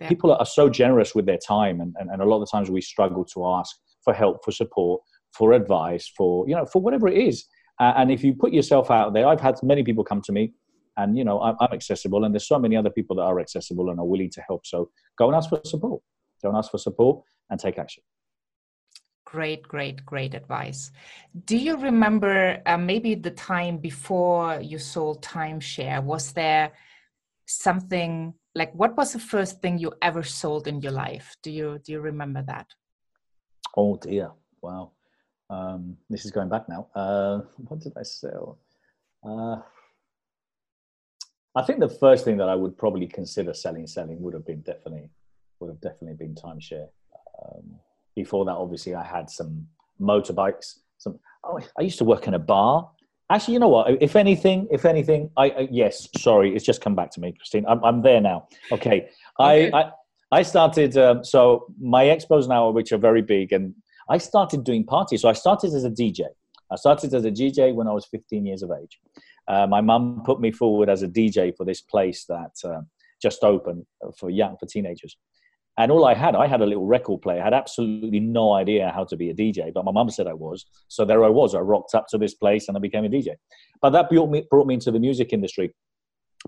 yeah. 0.00 0.08
people 0.08 0.32
are 0.32 0.46
so 0.46 0.70
generous 0.70 1.14
with 1.14 1.26
their 1.26 1.38
time, 1.38 1.80
and, 1.80 1.94
and, 1.98 2.10
and 2.10 2.22
a 2.22 2.24
lot 2.24 2.36
of 2.36 2.48
the 2.48 2.50
times 2.50 2.70
we 2.70 2.80
struggle 2.80 3.24
to 3.26 3.46
ask 3.46 3.76
for 4.02 4.14
help, 4.14 4.44
for 4.44 4.52
support, 4.52 5.02
for 5.32 5.52
advice, 5.52 6.10
for 6.16 6.48
you 6.48 6.54
know, 6.54 6.64
for 6.64 6.80
whatever 6.80 7.08
it 7.08 7.18
is. 7.18 7.44
Uh, 7.78 7.92
and 7.96 8.10
if 8.10 8.22
you 8.24 8.34
put 8.34 8.52
yourself 8.52 8.90
out 8.90 9.12
there, 9.12 9.26
I've 9.26 9.40
had 9.40 9.56
many 9.62 9.82
people 9.82 10.04
come 10.04 10.22
to 10.22 10.32
me, 10.32 10.52
and 10.96 11.16
you 11.16 11.24
know, 11.24 11.40
I'm, 11.40 11.56
I'm 11.60 11.72
accessible, 11.72 12.24
and 12.24 12.34
there's 12.34 12.46
so 12.46 12.58
many 12.58 12.76
other 12.76 12.90
people 12.90 13.16
that 13.16 13.22
are 13.22 13.40
accessible 13.40 13.90
and 13.90 13.98
are 13.98 14.06
willing 14.06 14.30
to 14.30 14.42
help. 14.46 14.66
So 14.66 14.90
go 15.16 15.28
and 15.28 15.36
ask 15.36 15.48
for 15.48 15.60
support. 15.64 16.02
Don't 16.42 16.56
ask 16.56 16.70
for 16.70 16.78
support 16.78 17.24
and 17.50 17.58
take 17.58 17.78
action. 17.78 18.02
Great, 19.24 19.62
great, 19.62 20.04
great 20.04 20.34
advice. 20.34 20.90
Do 21.46 21.56
you 21.56 21.76
remember 21.76 22.60
uh, 22.66 22.76
maybe 22.76 23.14
the 23.14 23.30
time 23.30 23.78
before 23.78 24.60
you 24.60 24.78
sold 24.78 25.22
timeshare? 25.22 26.02
Was 26.02 26.32
there 26.32 26.72
something 27.46 28.34
like 28.54 28.72
what 28.74 28.96
was 28.96 29.12
the 29.12 29.18
first 29.18 29.62
thing 29.62 29.78
you 29.78 29.92
ever 30.02 30.22
sold 30.22 30.68
in 30.68 30.80
your 30.80 30.92
life? 30.92 31.34
Do 31.42 31.50
you 31.50 31.78
do 31.82 31.92
you 31.92 32.00
remember 32.00 32.42
that? 32.46 32.66
Oh 33.76 33.96
dear! 33.96 34.32
Wow, 34.60 34.92
um, 35.48 35.96
this 36.10 36.26
is 36.26 36.30
going 36.30 36.50
back 36.50 36.68
now. 36.68 36.88
Uh, 36.94 37.40
what 37.68 37.80
did 37.80 37.92
I 37.96 38.02
sell? 38.02 38.58
Uh, 39.24 39.56
I 41.54 41.62
think 41.62 41.80
the 41.80 41.88
first 41.88 42.24
thing 42.24 42.38
that 42.38 42.48
I 42.48 42.54
would 42.54 42.76
probably 42.78 43.06
consider 43.06 43.52
selling, 43.52 43.86
selling 43.86 44.20
would 44.22 44.34
have 44.34 44.46
been 44.46 44.60
definitely 44.60 45.10
would 45.60 45.68
have 45.68 45.80
definitely 45.80 46.14
been 46.14 46.34
timeshare. 46.34 46.88
Um, 47.44 47.76
before 48.16 48.44
that, 48.46 48.52
obviously, 48.52 48.94
I 48.94 49.04
had 49.04 49.30
some 49.30 49.66
motorbikes. 50.00 50.78
Some 50.98 51.18
oh, 51.44 51.60
I 51.78 51.82
used 51.82 51.98
to 51.98 52.04
work 52.04 52.26
in 52.26 52.34
a 52.34 52.38
bar, 52.38 52.90
Actually, 53.32 53.54
you 53.54 53.60
know 53.60 53.68
what? 53.68 54.02
If 54.02 54.14
anything, 54.14 54.68
if 54.70 54.84
anything, 54.84 55.30
I, 55.38 55.46
I 55.46 55.68
yes, 55.70 56.06
sorry, 56.18 56.54
it's 56.54 56.66
just 56.66 56.82
come 56.82 56.94
back 56.94 57.10
to 57.12 57.20
me, 57.20 57.32
Christine. 57.32 57.64
I'm, 57.66 57.82
I'm 57.82 58.02
there 58.02 58.20
now. 58.20 58.46
Okay, 58.70 59.08
okay. 59.40 59.70
I, 59.72 59.80
I 59.80 59.90
I 60.30 60.42
started. 60.42 60.98
Um, 60.98 61.24
so 61.24 61.64
my 61.80 62.04
expos 62.04 62.46
now, 62.46 62.68
which 62.68 62.92
are 62.92 62.98
very 62.98 63.22
big, 63.22 63.52
and 63.52 63.74
I 64.10 64.18
started 64.18 64.64
doing 64.64 64.84
parties. 64.84 65.22
So 65.22 65.30
I 65.30 65.32
started 65.32 65.72
as 65.72 65.84
a 65.84 65.90
DJ. 65.90 66.26
I 66.70 66.76
started 66.76 67.14
as 67.14 67.24
a 67.24 67.30
DJ 67.30 67.74
when 67.74 67.88
I 67.88 67.92
was 67.92 68.04
15 68.04 68.44
years 68.44 68.62
of 68.62 68.70
age. 68.70 68.98
Uh, 69.48 69.66
my 69.66 69.80
mum 69.80 70.22
put 70.24 70.40
me 70.40 70.52
forward 70.52 70.88
as 70.88 71.02
a 71.02 71.08
DJ 71.08 71.56
for 71.56 71.64
this 71.64 71.80
place 71.80 72.24
that 72.26 72.52
uh, 72.64 72.80
just 73.20 73.42
opened 73.44 73.84
for 74.16 74.30
young 74.30 74.56
for 74.58 74.66
teenagers. 74.66 75.16
And 75.78 75.90
all 75.90 76.04
I 76.04 76.12
had, 76.12 76.36
I 76.36 76.46
had 76.46 76.60
a 76.60 76.66
little 76.66 76.86
record 76.86 77.22
player. 77.22 77.40
I 77.40 77.44
had 77.44 77.54
absolutely 77.54 78.20
no 78.20 78.52
idea 78.52 78.92
how 78.94 79.04
to 79.04 79.16
be 79.16 79.30
a 79.30 79.34
DJ, 79.34 79.72
but 79.72 79.86
my 79.86 79.92
mum 79.92 80.10
said 80.10 80.26
I 80.26 80.34
was. 80.34 80.66
So 80.88 81.04
there 81.04 81.24
I 81.24 81.28
was. 81.28 81.54
I 81.54 81.60
rocked 81.60 81.94
up 81.94 82.06
to 82.08 82.18
this 82.18 82.34
place 82.34 82.68
and 82.68 82.76
I 82.76 82.80
became 82.80 83.04
a 83.04 83.08
DJ. 83.08 83.30
But 83.80 83.90
that 83.90 84.10
brought 84.10 84.30
me, 84.30 84.44
brought 84.50 84.66
me 84.66 84.74
into 84.74 84.90
the 84.90 85.00
music 85.00 85.32
industry. 85.32 85.74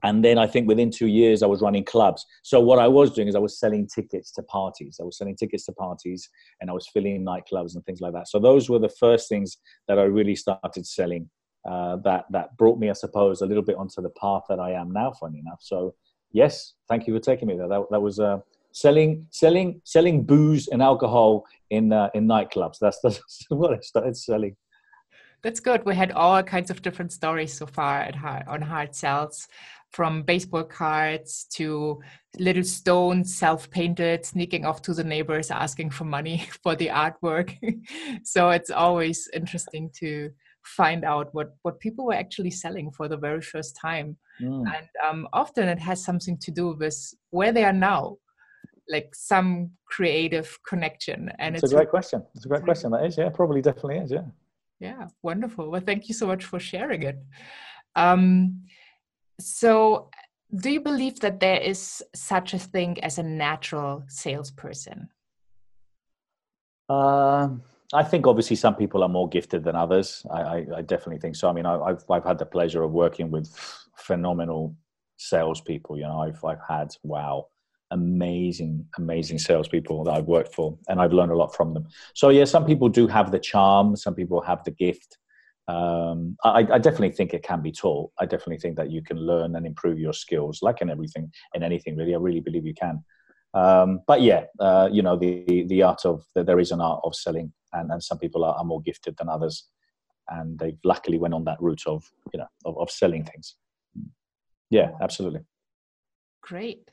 And 0.03 0.25
then 0.25 0.39
I 0.39 0.47
think 0.47 0.69
within 0.69 0.91
two 0.91 1.07
years, 1.07 1.43
I 1.43 1.47
was 1.47 1.63
running 1.63 1.85
clubs. 1.85 2.27
So 2.43 2.61
what 2.61 2.79
I 2.79 2.89
was 2.89 3.13
doing 3.13 3.29
is 3.29 3.37
I 3.37 3.39
was 3.39 3.59
selling 3.59 3.87
tickets 3.87 4.31
to 4.33 4.43
parties. 4.43 4.99
I 5.01 5.05
was 5.05 5.17
selling 5.17 5.37
tickets 5.37 5.65
to 5.67 5.73
parties 5.73 6.29
and 6.61 6.69
I 6.69 6.73
was 6.75 6.89
filling 6.89 7.25
nightclubs 7.25 7.77
and 7.77 7.85
things 7.87 8.01
like 8.01 8.13
that. 8.13 8.29
So 8.29 8.39
those 8.39 8.69
were 8.69 8.81
the 8.81 8.89
first 8.89 9.29
things 9.29 9.57
that 9.89 9.99
I 9.99 10.03
really 10.03 10.37
started 10.37 10.85
selling 10.85 11.31
uh, 11.65 11.97
that, 11.97 12.27
that 12.31 12.57
brought 12.57 12.79
me, 12.79 12.91
I 12.91 12.95
suppose, 12.95 13.41
a 13.41 13.47
little 13.47 13.63
bit 13.63 13.77
onto 13.77 14.03
the 14.03 14.11
path 14.11 14.43
that 14.49 14.61
I 14.61 14.73
am 14.73 14.93
now, 14.93 15.13
funny 15.13 15.39
enough. 15.39 15.61
So 15.61 15.95
yes, 16.33 16.75
thank 16.89 17.07
you 17.07 17.15
for 17.15 17.21
taking 17.21 17.49
me 17.49 17.57
there. 17.57 17.69
That, 17.69 17.87
that 17.91 18.01
was... 18.01 18.21
Uh, 18.21 18.39
selling 18.75 19.25
selling 19.31 19.81
selling 19.85 20.25
booze 20.25 20.67
and 20.67 20.83
alcohol 20.83 21.45
in 21.71 21.93
uh, 21.93 22.11
in 22.13 22.27
nightclubs. 22.27 22.79
That's, 22.81 22.99
that's 23.03 23.23
what 23.49 23.73
I 23.73 23.79
started 23.81 24.17
selling. 24.17 24.57
That's 25.43 25.61
good. 25.61 25.85
We 25.85 25.95
had 25.95 26.11
all 26.13 26.43
kinds 26.43 26.71
of 26.71 26.83
different 26.83 27.13
stories 27.13 27.53
so 27.53 27.67
far 27.67 28.01
at 28.01 28.17
on 28.49 28.63
Heart 28.63 28.95
Sells, 28.95 29.47
from 29.91 30.23
baseball 30.23 30.65
cards 30.65 31.47
to 31.55 32.01
little 32.39 32.65
stones 32.65 33.37
self-painted, 33.37 34.25
sneaking 34.25 34.65
off 34.65 34.83
to 34.83 34.95
the 34.95 35.05
neighbors 35.05 35.51
asking 35.51 35.91
for 35.91 36.05
money 36.05 36.49
for 36.63 36.75
the 36.75 36.89
artwork. 36.89 37.57
so 38.25 38.51
it's 38.51 38.71
always 38.71 39.29
interesting 39.35 39.91
to 40.01 40.31
find 40.65 41.05
out 41.05 41.29
what 41.33 41.55
what 41.63 41.81
people 41.81 42.07
were 42.07 42.15
actually 42.15 42.51
selling 42.51 42.91
for 42.91 43.09
the 43.09 43.17
very 43.17 43.43
first 43.43 43.77
time. 43.77 44.17
Mm. 44.43 44.65
and 44.77 44.89
um, 45.09 45.29
often 45.33 45.69
it 45.69 45.79
has 45.79 46.05
something 46.05 46.37
to 46.39 46.51
do 46.51 46.75
with 46.77 47.15
where 47.31 47.53
they 47.53 47.63
are 47.63 47.73
now 47.73 48.17
like 48.89 49.15
some 49.15 49.71
creative 49.87 50.59
connection 50.69 51.31
and 51.39 51.55
it's, 51.55 51.63
it's 51.63 51.73
a 51.73 51.77
great 51.77 51.91
question. 51.91 52.23
It's 52.35 52.45
a 52.45 52.49
great 52.49 52.65
question. 52.65 52.91
That 52.91 53.05
is 53.07 53.17
yeah 53.17 53.29
probably 53.29 53.63
definitely 53.63 53.99
is 53.99 54.11
yeah. 54.11 54.27
Yeah 54.81 55.07
wonderful. 55.23 55.71
Well 55.71 55.81
thank 55.81 56.09
you 56.09 56.15
so 56.15 56.27
much 56.27 56.45
for 56.45 56.59
sharing 56.59 57.03
it. 57.05 57.19
Um 57.95 58.65
so 59.41 60.11
do 60.57 60.71
you 60.71 60.81
believe 60.81 61.21
that 61.21 61.41
there 61.41 61.61
is 61.61 62.03
such 62.15 62.55
a 62.55 62.59
thing 62.59 63.03
as 63.03 63.19
a 63.19 63.23
natural 63.23 64.05
salesperson? 64.09 65.09
Uh, 66.89 67.49
I 67.95 68.03
think 68.03 68.27
obviously 68.27 68.57
some 68.57 68.75
people 68.75 69.03
are 69.03 69.09
more 69.09 69.29
gifted 69.29 69.65
than 69.65 69.77
others. 69.77 70.27
I, 70.31 70.41
I, 70.41 70.67
I 70.77 70.83
definitely 70.83 71.21
think 71.21 71.37
so. 71.37 71.49
I 71.49 71.53
mean, 71.53 71.67
I, 71.67 71.89
have 71.89 72.05
I've 72.11 72.25
had 72.25 72.39
the 72.39 72.47
pleasure 72.47 72.83
of 72.83 72.91
working 72.91 73.31
with 73.31 73.49
phenomenal 73.97 74.77
salespeople. 75.17 75.97
You 75.97 76.05
know, 76.05 76.21
I've 76.21 76.45
I've 76.45 76.61
had 76.69 76.95
wow, 77.05 77.47
amazing, 77.91 78.85
amazing 78.99 79.39
salespeople 79.39 80.05
that 80.05 80.13
I've 80.13 80.27
worked 80.27 80.55
for, 80.55 80.77
and 80.89 81.01
I've 81.01 81.13
learned 81.13 81.33
a 81.33 81.37
lot 81.37 81.55
from 81.55 81.73
them. 81.73 81.87
So 82.15 82.31
yeah, 82.31 82.45
some 82.45 82.67
people 82.67 82.89
do 82.89 83.07
have 83.07 83.31
the 83.31 83.39
charm, 83.39 83.97
some 83.97 84.15
people 84.15 84.41
have 84.43 84.65
the 84.65 84.73
gift. 84.73 85.19
Um, 85.67 86.37
I, 86.45 86.59
I, 86.59 86.79
definitely 86.79 87.13
think 87.13 87.33
it 87.33 87.43
can 87.43 87.63
be 87.63 87.73
taught. 87.73 88.11
I 88.21 88.27
definitely 88.27 88.59
think 88.59 88.77
that 88.77 88.91
you 88.91 89.01
can 89.03 89.17
learn 89.17 89.57
and 89.57 89.65
improve 89.65 89.99
your 89.99 90.13
skills, 90.13 90.59
like 90.61 90.83
in 90.83 90.91
everything, 90.91 91.33
in 91.55 91.63
anything 91.63 91.97
really. 91.97 92.15
I 92.15 92.19
really 92.19 92.41
believe 92.41 92.67
you 92.67 92.75
can. 92.75 93.03
Um, 93.55 94.01
but 94.07 94.21
yeah, 94.21 94.45
uh, 94.59 94.89
you 94.91 95.03
know, 95.03 95.17
the 95.17 95.65
the 95.69 95.83
art 95.83 96.05
of 96.05 96.25
there 96.35 96.59
is 96.59 96.73
an 96.73 96.81
art 96.81 97.01
of 97.05 97.15
selling, 97.15 97.53
and, 97.73 97.91
and 97.91 98.03
some 98.03 98.19
people 98.19 98.45
are, 98.45 98.55
are 98.57 98.65
more 98.65 98.83
gifted 98.83 99.17
than 99.17 99.29
others, 99.29 99.69
and 100.29 100.59
they 100.59 100.77
luckily 100.85 101.19
went 101.19 101.35
on 101.35 101.45
that 101.45 101.61
route 101.61 101.87
of 101.87 102.05
you 102.33 102.39
know 102.39 102.49
of, 102.65 102.77
of 102.79 102.91
selling 102.91 103.25
things. 103.25 103.57
Yeah, 104.71 104.91
absolutely. 105.01 105.41
Great. 106.43 106.91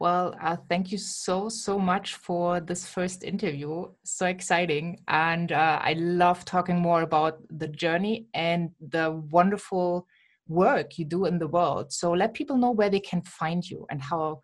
Well, 0.00 0.34
uh, 0.40 0.56
thank 0.70 0.90
you 0.90 0.96
so, 0.96 1.50
so 1.50 1.78
much 1.78 2.14
for 2.14 2.58
this 2.58 2.86
first 2.88 3.22
interview. 3.22 3.84
So 4.02 4.24
exciting. 4.24 5.00
And 5.08 5.52
uh, 5.52 5.78
I 5.82 5.92
love 5.92 6.46
talking 6.46 6.78
more 6.78 7.02
about 7.02 7.42
the 7.50 7.68
journey 7.68 8.26
and 8.32 8.70
the 8.80 9.10
wonderful 9.30 10.06
work 10.48 10.98
you 10.98 11.04
do 11.04 11.26
in 11.26 11.38
the 11.38 11.48
world. 11.48 11.92
So 11.92 12.12
let 12.12 12.32
people 12.32 12.56
know 12.56 12.70
where 12.70 12.88
they 12.88 13.00
can 13.00 13.20
find 13.20 13.62
you 13.68 13.86
and 13.90 14.00
how, 14.00 14.40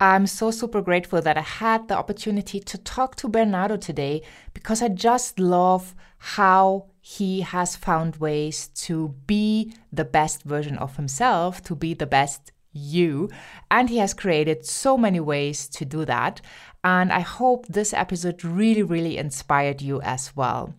I'm 0.01 0.27
so 0.27 0.51
super 0.51 0.83
grateful 0.83 1.23
that 1.23 1.39
I 1.39 1.43
had 1.43 1.89
the 1.89 1.97
opportunity 1.97 2.59
to 2.61 2.79
talk 2.79 3.15
to 3.17 3.29
Bernardo 3.29 3.77
today 3.77 4.23
because 4.53 4.83
I 4.83 4.89
just 4.89 5.39
love 5.39 5.95
how 6.19 6.87
he 7.07 7.43
has 7.43 7.77
found 7.77 8.17
ways 8.17 8.69
to 8.69 9.15
be 9.27 9.75
the 9.93 10.07
best 10.07 10.43
version 10.43 10.79
of 10.79 10.97
himself, 10.97 11.63
to 11.63 11.77
be 11.77 11.93
the 11.93 12.07
best 12.07 12.51
you. 12.73 13.29
And 13.71 13.91
he 13.91 13.99
has 13.99 14.15
created 14.15 14.65
so 14.65 14.97
many 14.97 15.21
ways 15.21 15.69
to 15.69 15.85
do 15.85 16.07
that. 16.07 16.41
And 16.83 17.13
I 17.13 17.21
hope 17.21 17.67
this 17.67 17.93
episode 17.93 18.43
really, 18.43 18.83
really 18.83 19.19
inspired 19.19 19.83
you 19.83 20.01
as 20.01 20.35
well. 20.35 20.73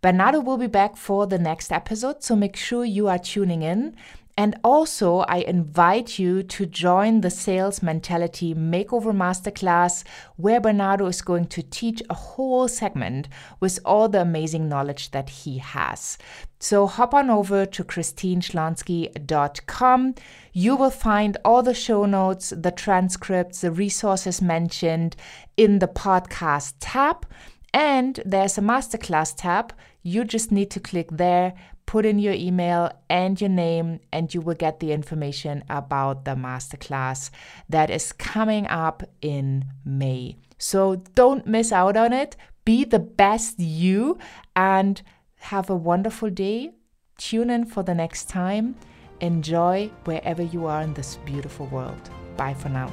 Bernardo 0.00 0.40
will 0.40 0.56
be 0.56 0.66
back 0.66 0.96
for 0.96 1.26
the 1.26 1.38
next 1.38 1.70
episode, 1.70 2.24
so 2.24 2.34
make 2.34 2.56
sure 2.56 2.86
you 2.86 3.08
are 3.08 3.18
tuning 3.18 3.60
in. 3.60 3.96
And 4.38 4.54
also, 4.62 5.20
I 5.20 5.38
invite 5.38 6.18
you 6.18 6.42
to 6.42 6.66
join 6.66 7.22
the 7.22 7.30
Sales 7.30 7.82
Mentality 7.82 8.54
Makeover 8.54 9.14
Masterclass, 9.14 10.04
where 10.36 10.60
Bernardo 10.60 11.06
is 11.06 11.22
going 11.22 11.46
to 11.46 11.62
teach 11.62 12.02
a 12.10 12.14
whole 12.14 12.68
segment 12.68 13.28
with 13.60 13.78
all 13.82 14.10
the 14.10 14.20
amazing 14.20 14.68
knowledge 14.68 15.12
that 15.12 15.30
he 15.30 15.56
has. 15.56 16.18
So 16.60 16.86
hop 16.86 17.14
on 17.14 17.30
over 17.30 17.64
to 17.64 17.82
christineschlonski.com. 17.82 20.14
You 20.52 20.76
will 20.76 20.90
find 20.90 21.38
all 21.42 21.62
the 21.62 21.72
show 21.72 22.04
notes, 22.04 22.50
the 22.50 22.72
transcripts, 22.72 23.62
the 23.62 23.70
resources 23.70 24.42
mentioned 24.42 25.16
in 25.56 25.78
the 25.78 25.88
podcast 25.88 26.74
tab. 26.78 27.26
And 27.72 28.20
there's 28.24 28.58
a 28.58 28.62
masterclass 28.62 29.34
tab. 29.34 29.72
You 30.02 30.24
just 30.24 30.52
need 30.52 30.70
to 30.70 30.80
click 30.80 31.08
there, 31.10 31.54
put 31.86 32.04
in 32.04 32.18
your 32.18 32.34
email 32.34 32.90
and 33.08 33.40
your 33.40 33.50
name, 33.50 34.00
and 34.12 34.34
you 34.34 34.40
will 34.40 34.54
get 34.54 34.80
the 34.80 34.92
information 34.92 35.64
about 35.68 36.24
the 36.24 36.32
masterclass 36.32 37.30
that 37.68 37.90
is 37.90 38.12
coming 38.12 38.66
up 38.66 39.02
in 39.22 39.64
May. 39.84 40.36
So 40.58 40.96
don't 41.14 41.46
miss 41.46 41.72
out 41.72 41.96
on 41.96 42.12
it. 42.12 42.36
Be 42.64 42.84
the 42.84 42.98
best 42.98 43.60
you 43.60 44.18
and 44.54 45.00
have 45.36 45.70
a 45.70 45.76
wonderful 45.76 46.30
day. 46.30 46.72
Tune 47.18 47.50
in 47.50 47.64
for 47.64 47.82
the 47.82 47.94
next 47.94 48.28
time. 48.28 48.74
Enjoy 49.20 49.90
wherever 50.04 50.42
you 50.42 50.66
are 50.66 50.82
in 50.82 50.92
this 50.94 51.16
beautiful 51.24 51.66
world. 51.66 52.10
Bye 52.36 52.54
for 52.54 52.68
now. 52.68 52.92